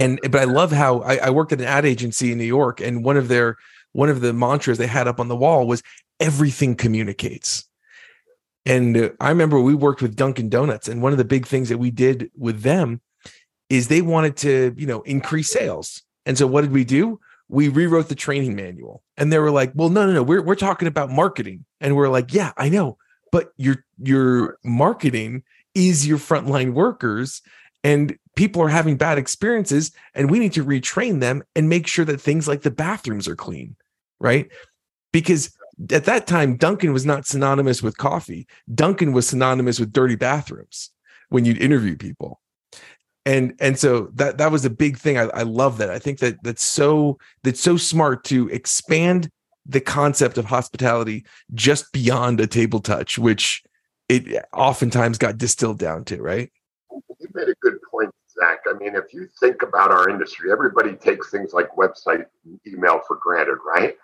And 0.00 0.18
but 0.22 0.36
I 0.36 0.44
love 0.44 0.72
how 0.72 1.00
I, 1.00 1.16
I 1.16 1.30
worked 1.30 1.52
at 1.52 1.60
an 1.60 1.66
ad 1.66 1.84
agency 1.84 2.32
in 2.32 2.38
New 2.38 2.44
York, 2.44 2.80
and 2.80 3.04
one 3.04 3.18
of 3.18 3.28
their 3.28 3.56
one 3.92 4.08
of 4.08 4.22
the 4.22 4.32
mantras 4.32 4.78
they 4.78 4.86
had 4.86 5.06
up 5.06 5.20
on 5.20 5.28
the 5.28 5.36
wall 5.36 5.66
was 5.66 5.82
everything 6.18 6.74
communicates. 6.74 7.68
And 8.66 8.96
uh, 8.96 9.10
I 9.20 9.28
remember 9.28 9.60
we 9.60 9.74
worked 9.74 10.02
with 10.02 10.16
Dunkin' 10.16 10.48
Donuts, 10.48 10.88
and 10.88 11.02
one 11.02 11.12
of 11.12 11.18
the 11.18 11.24
big 11.24 11.46
things 11.46 11.68
that 11.68 11.78
we 11.78 11.90
did 11.90 12.30
with 12.36 12.62
them 12.62 13.00
is 13.68 13.88
they 13.88 14.02
wanted 14.02 14.36
to, 14.38 14.74
you 14.76 14.86
know, 14.86 15.02
increase 15.02 15.50
sales. 15.50 16.02
And 16.26 16.36
so 16.36 16.46
what 16.46 16.62
did 16.62 16.72
we 16.72 16.84
do? 16.84 17.20
We 17.48 17.68
rewrote 17.68 18.08
the 18.08 18.14
training 18.14 18.56
manual. 18.56 19.02
And 19.16 19.32
they 19.32 19.38
were 19.38 19.50
like, 19.50 19.72
well, 19.74 19.88
no, 19.88 20.06
no, 20.06 20.12
no, 20.12 20.22
we're, 20.22 20.42
we're 20.42 20.54
talking 20.54 20.88
about 20.88 21.10
marketing. 21.10 21.64
And 21.80 21.96
we're 21.96 22.08
like, 22.08 22.32
yeah, 22.34 22.52
I 22.56 22.68
know, 22.68 22.98
but 23.32 23.52
your 23.56 23.84
your 24.02 24.58
marketing 24.64 25.44
is 25.74 26.06
your 26.06 26.18
frontline 26.18 26.72
workers 26.72 27.42
and 27.84 28.18
people 28.36 28.62
are 28.62 28.68
having 28.68 28.96
bad 28.96 29.18
experiences 29.18 29.92
and 30.14 30.30
we 30.30 30.38
need 30.38 30.52
to 30.52 30.64
retrain 30.64 31.20
them 31.20 31.42
and 31.54 31.68
make 31.68 31.86
sure 31.86 32.04
that 32.04 32.20
things 32.20 32.46
like 32.48 32.62
the 32.62 32.70
bathrooms 32.70 33.28
are 33.28 33.36
clean 33.36 33.76
right 34.20 34.50
because 35.12 35.56
at 35.92 36.04
that 36.04 36.26
time, 36.26 36.56
Dunkin' 36.56 36.92
was 36.92 37.06
not 37.06 37.26
synonymous 37.26 37.82
with 37.82 37.96
coffee. 37.96 38.46
Dunkin' 38.74 39.12
was 39.12 39.28
synonymous 39.28 39.80
with 39.80 39.92
dirty 39.92 40.16
bathrooms 40.16 40.90
when 41.30 41.44
you'd 41.44 41.60
interview 41.60 41.96
people. 41.96 42.40
And 43.26 43.54
and 43.60 43.78
so 43.78 44.10
that 44.14 44.38
that 44.38 44.50
was 44.50 44.64
a 44.64 44.70
big 44.70 44.98
thing. 44.98 45.18
I, 45.18 45.24
I 45.34 45.42
love 45.42 45.78
that. 45.78 45.90
I 45.90 45.98
think 45.98 46.18
that 46.18 46.42
that's 46.42 46.62
so 46.62 47.18
that's 47.44 47.60
so 47.60 47.76
smart 47.76 48.24
to 48.24 48.48
expand 48.48 49.30
the 49.66 49.80
concept 49.80 50.38
of 50.38 50.46
hospitality 50.46 51.24
just 51.54 51.92
beyond 51.92 52.40
a 52.40 52.46
table 52.46 52.80
touch, 52.80 53.18
which 53.18 53.62
it 54.08 54.44
oftentimes 54.52 55.18
got 55.18 55.38
distilled 55.38 55.78
down 55.78 56.04
to, 56.06 56.20
right? 56.20 56.50
You 56.90 57.28
made 57.34 57.48
a 57.48 57.54
good. 57.60 57.78
I 58.70 58.78
mean, 58.78 58.94
if 58.94 59.12
you 59.12 59.28
think 59.40 59.62
about 59.62 59.90
our 59.90 60.08
industry, 60.08 60.52
everybody 60.52 60.94
takes 60.94 61.30
things 61.30 61.52
like 61.52 61.74
website 61.76 62.24
email 62.66 63.00
for 63.06 63.16
granted, 63.16 63.58
right? 63.66 63.96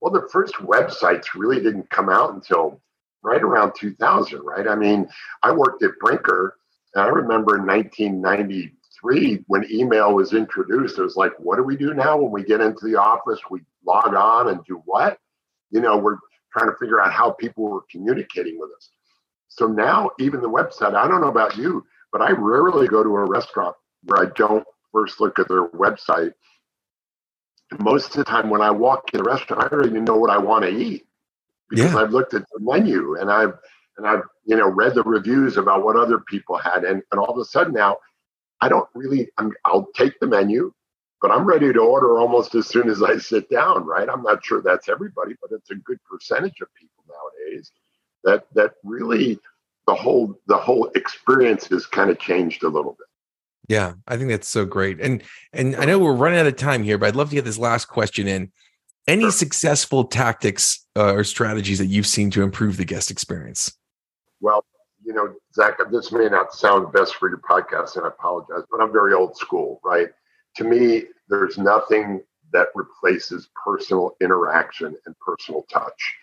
Well, 0.00 0.12
the 0.12 0.28
first 0.30 0.54
websites 0.54 1.34
really 1.34 1.62
didn't 1.62 1.90
come 1.90 2.08
out 2.08 2.34
until 2.34 2.80
right 3.22 3.42
around 3.42 3.74
2000, 3.78 4.40
right? 4.40 4.68
I 4.68 4.74
mean, 4.74 5.08
I 5.42 5.52
worked 5.52 5.82
at 5.82 5.98
Brinker, 6.00 6.56
and 6.94 7.04
I 7.04 7.08
remember 7.08 7.56
in 7.56 7.66
1993 7.66 9.44
when 9.46 9.70
email 9.70 10.14
was 10.14 10.32
introduced, 10.32 10.98
it 10.98 11.02
was 11.02 11.16
like, 11.16 11.32
what 11.38 11.56
do 11.56 11.62
we 11.62 11.76
do 11.76 11.92
now 11.94 12.16
when 12.16 12.30
we 12.30 12.44
get 12.44 12.60
into 12.60 12.86
the 12.86 12.96
office? 12.96 13.40
We 13.50 13.60
log 13.86 14.14
on 14.14 14.48
and 14.48 14.64
do 14.64 14.82
what? 14.84 15.18
You 15.70 15.80
know, 15.80 15.96
we're 15.96 16.18
trying 16.52 16.70
to 16.70 16.76
figure 16.78 17.00
out 17.00 17.12
how 17.12 17.32
people 17.32 17.64
were 17.64 17.84
communicating 17.90 18.58
with 18.58 18.70
us. 18.76 18.90
So 19.48 19.66
now, 19.66 20.10
even 20.18 20.40
the 20.40 20.50
website, 20.50 20.94
I 20.94 21.08
don't 21.08 21.20
know 21.20 21.28
about 21.28 21.56
you, 21.56 21.84
but 22.12 22.22
I 22.22 22.30
rarely 22.32 22.88
go 22.88 23.02
to 23.02 23.16
a 23.16 23.24
restaurant 23.24 23.76
where 24.04 24.22
I 24.22 24.30
don't 24.36 24.66
first 24.92 25.20
look 25.20 25.38
at 25.38 25.48
their 25.48 25.68
website 25.68 26.32
most 27.78 28.08
of 28.10 28.14
the 28.16 28.24
time 28.24 28.50
when 28.50 28.62
I 28.62 28.70
walk 28.70 29.10
in 29.14 29.20
a 29.20 29.24
restaurant, 29.24 29.64
I 29.64 29.68
don't 29.68 29.86
even 29.86 30.04
know 30.04 30.16
what 30.16 30.30
I 30.30 30.38
want 30.38 30.64
to 30.64 30.70
eat. 30.70 31.06
because 31.70 31.92
Yeah. 31.94 31.98
I've 32.00 32.12
looked 32.12 32.34
at 32.34 32.42
the 32.52 32.60
menu 32.60 33.16
and 33.20 33.30
I've 33.30 33.54
and 33.98 34.06
I've 34.06 34.22
you 34.46 34.56
know 34.56 34.68
read 34.70 34.94
the 34.94 35.02
reviews 35.04 35.56
about 35.58 35.84
what 35.84 35.96
other 35.96 36.20
people 36.20 36.56
had, 36.58 36.84
and 36.84 37.02
and 37.12 37.20
all 37.20 37.30
of 37.30 37.38
a 37.38 37.44
sudden 37.44 37.74
now, 37.74 37.98
I 38.60 38.68
don't 38.70 38.88
really. 38.94 39.30
I'm, 39.38 39.52
I'll 39.66 39.88
take 39.96 40.18
the 40.20 40.26
menu, 40.28 40.72
but 41.22 41.30
I'm 41.32 41.44
ready 41.46 41.72
to 41.72 41.80
order 41.80 42.18
almost 42.18 42.54
as 42.56 42.66
soon 42.68 42.90
as 42.90 43.02
I 43.02 43.18
sit 43.18 43.50
down. 43.50 43.86
Right? 43.86 44.08
I'm 44.08 44.22
not 44.22 44.44
sure 44.44 44.62
that's 44.62 44.88
everybody, 44.88 45.36
but 45.42 45.52
it's 45.52 45.70
a 45.72 45.76
good 45.76 45.98
percentage 46.10 46.60
of 46.62 46.68
people 46.74 47.04
nowadays 47.08 47.72
that 48.24 48.46
that 48.54 48.74
really 48.84 49.40
the 49.88 49.94
whole 49.94 50.36
the 50.48 50.58
whole 50.58 50.90
experience 50.96 51.66
has 51.68 51.86
kind 51.86 52.10
of 52.10 52.18
changed 52.20 52.64
a 52.64 52.68
little 52.68 52.92
bit. 52.98 53.08
Yeah, 53.68 53.94
I 54.06 54.16
think 54.16 54.28
that's 54.30 54.48
so 54.48 54.64
great. 54.64 55.00
And 55.00 55.22
and 55.52 55.74
I 55.76 55.84
know 55.84 55.98
we're 55.98 56.14
running 56.14 56.38
out 56.38 56.46
of 56.46 56.56
time 56.56 56.82
here, 56.82 56.98
but 56.98 57.06
I'd 57.06 57.16
love 57.16 57.30
to 57.30 57.34
get 57.34 57.44
this 57.44 57.58
last 57.58 57.86
question 57.86 58.28
in. 58.28 58.52
Any 59.06 59.24
Sure. 59.24 59.30
successful 59.32 60.04
tactics 60.04 60.86
uh, 60.96 61.12
or 61.14 61.24
strategies 61.24 61.78
that 61.78 61.86
you've 61.86 62.06
seen 62.06 62.30
to 62.30 62.42
improve 62.42 62.76
the 62.76 62.84
guest 62.84 63.10
experience? 63.10 63.72
Well, 64.40 64.64
you 65.04 65.12
know, 65.12 65.34
Zach, 65.54 65.78
this 65.90 66.10
may 66.12 66.28
not 66.28 66.54
sound 66.54 66.90
best 66.92 67.16
for 67.16 67.28
your 67.28 67.38
podcast, 67.38 67.96
and 67.96 68.04
I 68.06 68.08
apologize, 68.08 68.64
but 68.70 68.80
I'm 68.80 68.92
very 68.92 69.12
old 69.12 69.36
school, 69.36 69.80
right? 69.84 70.08
To 70.56 70.64
me, 70.64 71.04
there's 71.28 71.58
nothing 71.58 72.22
that 72.52 72.68
replaces 72.74 73.48
personal 73.62 74.16
interaction 74.22 74.96
and 75.06 75.14
personal 75.18 75.66
touch. 75.70 76.14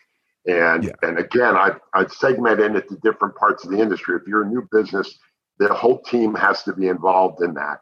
And 0.48 0.86
Yeah. 0.86 0.94
and 1.04 1.20
again, 1.20 1.56
I 1.56 1.76
I'd 1.94 2.12
segment 2.12 2.60
it 2.60 2.76
into 2.76 2.96
different 3.04 3.36
parts 3.36 3.64
of 3.64 3.70
the 3.72 3.80
industry. 3.80 4.16
If 4.16 4.28
you're 4.28 4.42
a 4.44 4.48
new 4.48 4.68
business, 4.72 5.20
the 5.68 5.74
whole 5.74 6.02
team 6.02 6.36
has 6.36 6.64
to 6.64 6.74
be 6.74 6.88
involved 6.88 7.42
in 7.44 7.54
that. 7.56 7.80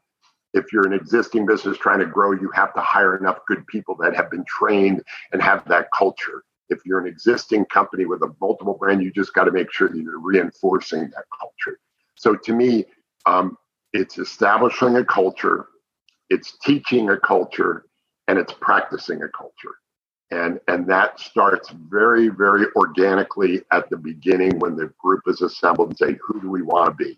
If 0.54 0.74
you're 0.74 0.88
an 0.88 0.94
existing 0.94 1.46
business 1.46 1.78
trying 1.78 2.00
to 2.00 2.06
grow, 2.06 2.32
you 2.32 2.50
have 2.54 2.74
to 2.74 2.82
hire 2.82 3.18
enough 3.18 3.40
good 3.48 3.66
people 3.68 3.96
that 4.02 4.16
have 4.16 4.32
been 4.32 4.46
trained 4.48 5.04
and 5.32 5.42
have 5.42 5.68
that 5.68 5.88
culture 5.98 6.44
if 6.70 6.86
you're 6.86 7.00
an 7.00 7.08
existing 7.08 7.66
company 7.66 8.06
with 8.06 8.22
a 8.22 8.34
multiple 8.40 8.76
brand, 8.76 9.02
you 9.04 9.12
just 9.12 9.34
got 9.34 9.46
to 9.46 9.52
make 9.52 9.72
sure 9.72 9.90
that 9.90 9.98
you're 9.98 10.20
reinforcing 10.20 11.02
that 11.02 11.26
culture. 11.38 11.80
So 12.16 12.36
to 12.36 12.54
me, 12.54 12.86
um, 13.26 13.58
it's 13.94 14.18
establishing 14.18 14.96
a 14.98 15.06
culture, 15.06 15.68
it's 16.30 16.58
teaching 16.64 17.10
a 17.10 17.18
culture, 17.18 17.86
and 18.28 18.38
it's 18.38 18.54
practicing 18.54 19.24
a 19.24 19.30
culture. 19.30 19.76
And, 20.32 20.60
and 20.68 20.88
that 20.88 21.20
starts 21.20 21.70
very, 21.90 22.28
very 22.30 22.68
organically 22.76 23.64
at 23.72 23.90
the 23.90 23.98
beginning 23.98 24.60
when 24.60 24.76
the 24.76 24.94
group 25.00 25.24
is 25.26 25.42
assembled 25.42 25.90
and 25.90 25.98
say, 25.98 26.18
who 26.24 26.40
do 26.40 26.52
we 26.52 26.62
want 26.62 26.96
to 26.96 27.04
be? 27.04 27.18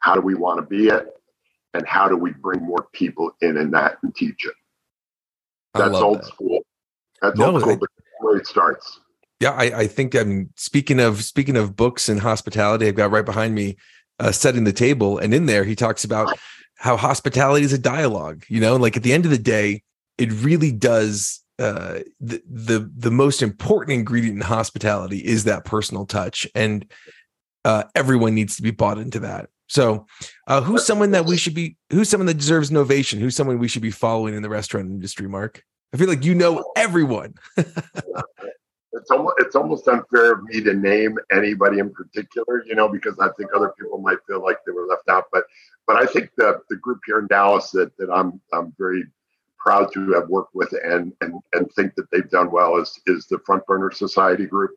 How 0.00 0.14
do 0.14 0.20
we 0.20 0.34
want 0.34 0.58
to 0.58 0.66
be 0.66 0.88
it? 0.88 1.06
And 1.72 1.86
how 1.86 2.08
do 2.08 2.16
we 2.16 2.32
bring 2.32 2.62
more 2.62 2.88
people 2.92 3.30
in 3.40 3.56
in 3.56 3.70
that 3.70 3.98
and 4.02 4.14
teach 4.14 4.44
it? 4.44 4.54
That's 5.74 5.94
old 5.94 6.18
that. 6.18 6.26
school. 6.26 6.60
That's 7.22 7.38
No, 7.38 7.52
old 7.52 7.60
school, 7.60 7.76
but 7.76 7.88
where 8.20 8.36
it 8.36 8.46
starts. 8.46 8.98
Yeah, 9.38 9.52
I, 9.52 9.80
I 9.80 9.86
think 9.86 10.14
I 10.14 10.24
mean 10.24 10.50
speaking 10.56 11.00
of 11.00 11.24
speaking 11.24 11.56
of 11.56 11.76
books 11.76 12.08
and 12.08 12.20
hospitality, 12.20 12.88
I've 12.88 12.96
got 12.96 13.10
right 13.10 13.24
behind 13.24 13.54
me 13.54 13.76
uh, 14.18 14.32
setting 14.32 14.64
the 14.64 14.72
table, 14.72 15.18
and 15.18 15.32
in 15.32 15.46
there 15.46 15.64
he 15.64 15.76
talks 15.76 16.04
about 16.04 16.38
how 16.76 16.96
hospitality 16.96 17.64
is 17.64 17.72
a 17.72 17.78
dialogue. 17.78 18.44
You 18.48 18.60
know, 18.60 18.76
like 18.76 18.96
at 18.96 19.02
the 19.02 19.12
end 19.12 19.24
of 19.24 19.30
the 19.30 19.38
day, 19.38 19.82
it 20.18 20.32
really 20.32 20.72
does. 20.72 21.40
Uh, 21.58 22.00
the 22.20 22.42
the 22.48 22.90
the 22.96 23.10
most 23.10 23.42
important 23.42 23.92
ingredient 23.92 24.36
in 24.36 24.40
hospitality 24.40 25.18
is 25.18 25.44
that 25.44 25.64
personal 25.64 26.06
touch, 26.06 26.46
and 26.54 26.90
uh, 27.64 27.84
everyone 27.94 28.34
needs 28.34 28.56
to 28.56 28.62
be 28.62 28.70
bought 28.70 28.98
into 28.98 29.20
that. 29.20 29.50
So, 29.70 30.04
uh, 30.48 30.60
who's 30.62 30.84
someone 30.84 31.12
that 31.12 31.26
we 31.26 31.36
should 31.36 31.54
be? 31.54 31.76
Who's 31.90 32.08
someone 32.08 32.26
that 32.26 32.36
deserves 32.36 32.70
an 32.70 32.76
ovation? 32.76 33.20
Who's 33.20 33.36
someone 33.36 33.60
we 33.60 33.68
should 33.68 33.82
be 33.82 33.92
following 33.92 34.34
in 34.34 34.42
the 34.42 34.48
restaurant 34.48 34.88
industry? 34.88 35.28
Mark, 35.28 35.62
I 35.94 35.96
feel 35.96 36.08
like 36.08 36.24
you 36.24 36.34
know 36.34 36.72
everyone. 36.76 37.34
it's 37.56 39.10
almost 39.12 39.34
it's 39.38 39.54
almost 39.54 39.86
unfair 39.86 40.32
of 40.32 40.42
me 40.42 40.60
to 40.60 40.74
name 40.74 41.16
anybody 41.30 41.78
in 41.78 41.88
particular, 41.90 42.64
you 42.66 42.74
know, 42.74 42.88
because 42.88 43.16
I 43.20 43.28
think 43.38 43.50
other 43.54 43.72
people 43.80 43.98
might 43.98 44.18
feel 44.26 44.42
like 44.42 44.58
they 44.66 44.72
were 44.72 44.86
left 44.86 45.08
out. 45.08 45.26
But 45.32 45.44
but 45.86 45.94
I 45.94 46.04
think 46.04 46.30
the 46.36 46.60
the 46.68 46.76
group 46.76 46.98
here 47.06 47.20
in 47.20 47.28
Dallas 47.28 47.70
that 47.70 47.96
that 47.98 48.10
I'm 48.12 48.40
I'm 48.52 48.74
very 48.76 49.04
proud 49.56 49.92
to 49.92 50.12
have 50.14 50.28
worked 50.28 50.52
with 50.52 50.74
and 50.84 51.12
and 51.20 51.34
and 51.52 51.70
think 51.72 51.94
that 51.94 52.10
they've 52.10 52.28
done 52.28 52.50
well 52.50 52.76
is 52.76 53.00
is 53.06 53.26
the 53.26 53.38
Front 53.46 53.64
Burner 53.66 53.92
Society 53.92 54.46
group. 54.46 54.72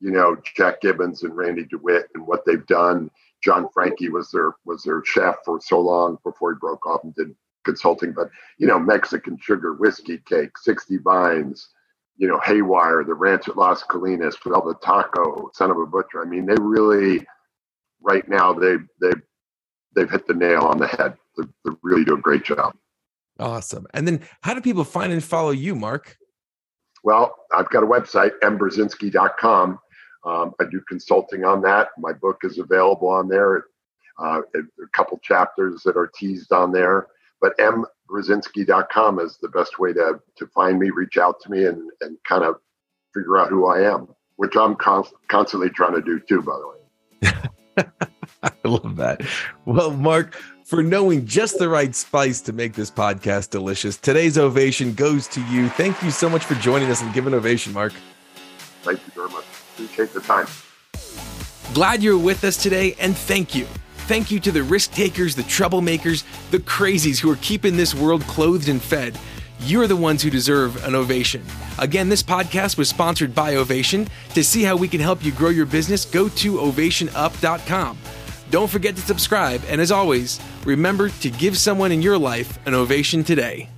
You 0.00 0.10
know, 0.10 0.38
Jack 0.56 0.80
Gibbons 0.80 1.22
and 1.22 1.36
Randy 1.36 1.66
DeWitt 1.66 2.08
and 2.14 2.26
what 2.26 2.46
they've 2.46 2.66
done. 2.66 3.10
John 3.42 3.68
Frankie 3.72 4.08
was 4.08 4.30
their 4.30 4.52
was 4.64 4.82
their 4.82 5.02
chef 5.04 5.36
for 5.44 5.60
so 5.60 5.80
long 5.80 6.18
before 6.24 6.52
he 6.52 6.58
broke 6.58 6.86
off 6.86 7.04
and 7.04 7.14
did 7.14 7.34
consulting. 7.64 8.12
But 8.12 8.30
you 8.58 8.66
know, 8.66 8.78
Mexican 8.78 9.38
sugar, 9.40 9.74
whiskey 9.74 10.18
cake, 10.18 10.56
60 10.58 10.98
vines, 10.98 11.68
you 12.16 12.28
know, 12.28 12.38
Haywire, 12.40 13.04
the 13.04 13.14
Ranch 13.14 13.48
at 13.48 13.56
Las 13.56 13.82
Colinas, 13.82 14.36
the 14.42 14.74
Taco, 14.82 15.50
Son 15.54 15.70
of 15.70 15.78
a 15.78 15.86
Butcher. 15.86 16.22
I 16.22 16.24
mean, 16.24 16.46
they 16.46 16.56
really, 16.60 17.24
right 18.00 18.28
now, 18.28 18.52
they 18.52 18.76
they 19.00 19.12
they've 19.94 20.10
hit 20.10 20.26
the 20.26 20.34
nail 20.34 20.62
on 20.62 20.78
the 20.78 20.86
head. 20.86 21.16
They, 21.36 21.44
they 21.64 21.70
really 21.82 22.04
do 22.04 22.14
a 22.14 22.20
great 22.20 22.44
job. 22.44 22.74
Awesome. 23.38 23.86
And 23.94 24.06
then 24.06 24.20
how 24.42 24.54
do 24.54 24.60
people 24.60 24.84
find 24.84 25.12
and 25.12 25.24
follow 25.24 25.50
you, 25.50 25.74
Mark? 25.74 26.16
Well, 27.02 27.34
I've 27.52 27.68
got 27.70 27.82
a 27.82 27.86
website, 27.86 28.32
mbrezinski.com. 28.42 29.78
Um, 30.24 30.52
I 30.60 30.64
do 30.64 30.80
consulting 30.88 31.44
on 31.44 31.62
that. 31.62 31.88
My 31.98 32.12
book 32.12 32.40
is 32.44 32.58
available 32.58 33.08
on 33.08 33.28
there. 33.28 33.64
Uh, 34.18 34.42
a, 34.54 34.86
couple 34.92 35.18
chapters 35.22 35.82
that 35.82 35.96
are 35.96 36.10
teased 36.14 36.52
on 36.52 36.70
there. 36.70 37.08
But 37.40 37.56
mbrezinski.com 37.58 39.18
is 39.18 39.38
the 39.40 39.48
best 39.48 39.78
way 39.78 39.92
to, 39.94 40.20
to 40.36 40.46
find 40.48 40.78
me, 40.78 40.90
reach 40.90 41.16
out 41.16 41.40
to 41.40 41.50
me, 41.50 41.64
and, 41.64 41.90
and 42.00 42.16
kind 42.28 42.44
of 42.44 42.56
figure 43.14 43.38
out 43.38 43.48
who 43.48 43.66
I 43.66 43.80
am, 43.92 44.08
which 44.36 44.54
I'm 44.56 44.76
const- 44.76 45.14
constantly 45.28 45.70
trying 45.70 45.94
to 45.94 46.02
do 46.02 46.20
too, 46.20 46.42
by 46.42 46.58
the 46.58 46.68
way. 46.68 47.84
I 48.42 48.52
love 48.64 48.96
that. 48.96 49.22
Well, 49.64 49.92
Mark, 49.92 50.36
for 50.64 50.82
knowing 50.82 51.26
just 51.26 51.58
the 51.58 51.68
right 51.68 51.94
spice 51.94 52.40
to 52.42 52.52
make 52.52 52.74
this 52.74 52.90
podcast 52.90 53.50
delicious, 53.50 53.96
today's 53.96 54.38
ovation 54.38 54.94
goes 54.94 55.26
to 55.28 55.44
you. 55.46 55.68
Thank 55.70 56.02
you 56.02 56.10
so 56.10 56.28
much 56.28 56.44
for 56.44 56.54
joining 56.56 56.90
us 56.90 57.02
and 57.02 57.12
give 57.12 57.26
an 57.26 57.34
ovation, 57.34 57.72
Mark. 57.72 57.92
Thank 58.82 59.00
you 59.06 59.12
very 59.14 59.28
much. 59.30 59.44
Appreciate 59.74 60.12
the 60.12 60.20
time. 60.20 60.46
Glad 61.74 62.02
you're 62.02 62.18
with 62.18 62.44
us 62.44 62.56
today, 62.56 62.94
and 63.00 63.16
thank 63.16 63.54
you. 63.54 63.66
Thank 64.06 64.30
you 64.30 64.40
to 64.40 64.52
the 64.52 64.62
risk 64.62 64.92
takers, 64.92 65.34
the 65.34 65.42
troublemakers, 65.42 66.24
the 66.50 66.58
crazies 66.58 67.18
who 67.18 67.30
are 67.30 67.36
keeping 67.36 67.76
this 67.76 67.94
world 67.94 68.22
clothed 68.22 68.68
and 68.68 68.82
fed. 68.82 69.18
You're 69.60 69.86
the 69.86 69.96
ones 69.96 70.22
who 70.22 70.28
deserve 70.28 70.84
an 70.84 70.94
ovation. 70.94 71.42
Again, 71.78 72.08
this 72.08 72.22
podcast 72.22 72.76
was 72.76 72.88
sponsored 72.88 73.34
by 73.34 73.54
Ovation. 73.56 74.08
To 74.34 74.42
see 74.42 74.64
how 74.64 74.76
we 74.76 74.88
can 74.88 75.00
help 75.00 75.24
you 75.24 75.30
grow 75.32 75.50
your 75.50 75.66
business, 75.66 76.04
go 76.04 76.28
to 76.28 76.54
ovationup.com. 76.54 77.98
Don't 78.50 78.68
forget 78.68 78.96
to 78.96 79.02
subscribe, 79.02 79.62
and 79.68 79.80
as 79.80 79.92
always, 79.92 80.40
remember 80.64 81.08
to 81.08 81.30
give 81.30 81.56
someone 81.56 81.92
in 81.92 82.02
your 82.02 82.18
life 82.18 82.58
an 82.66 82.74
ovation 82.74 83.24
today. 83.24 83.70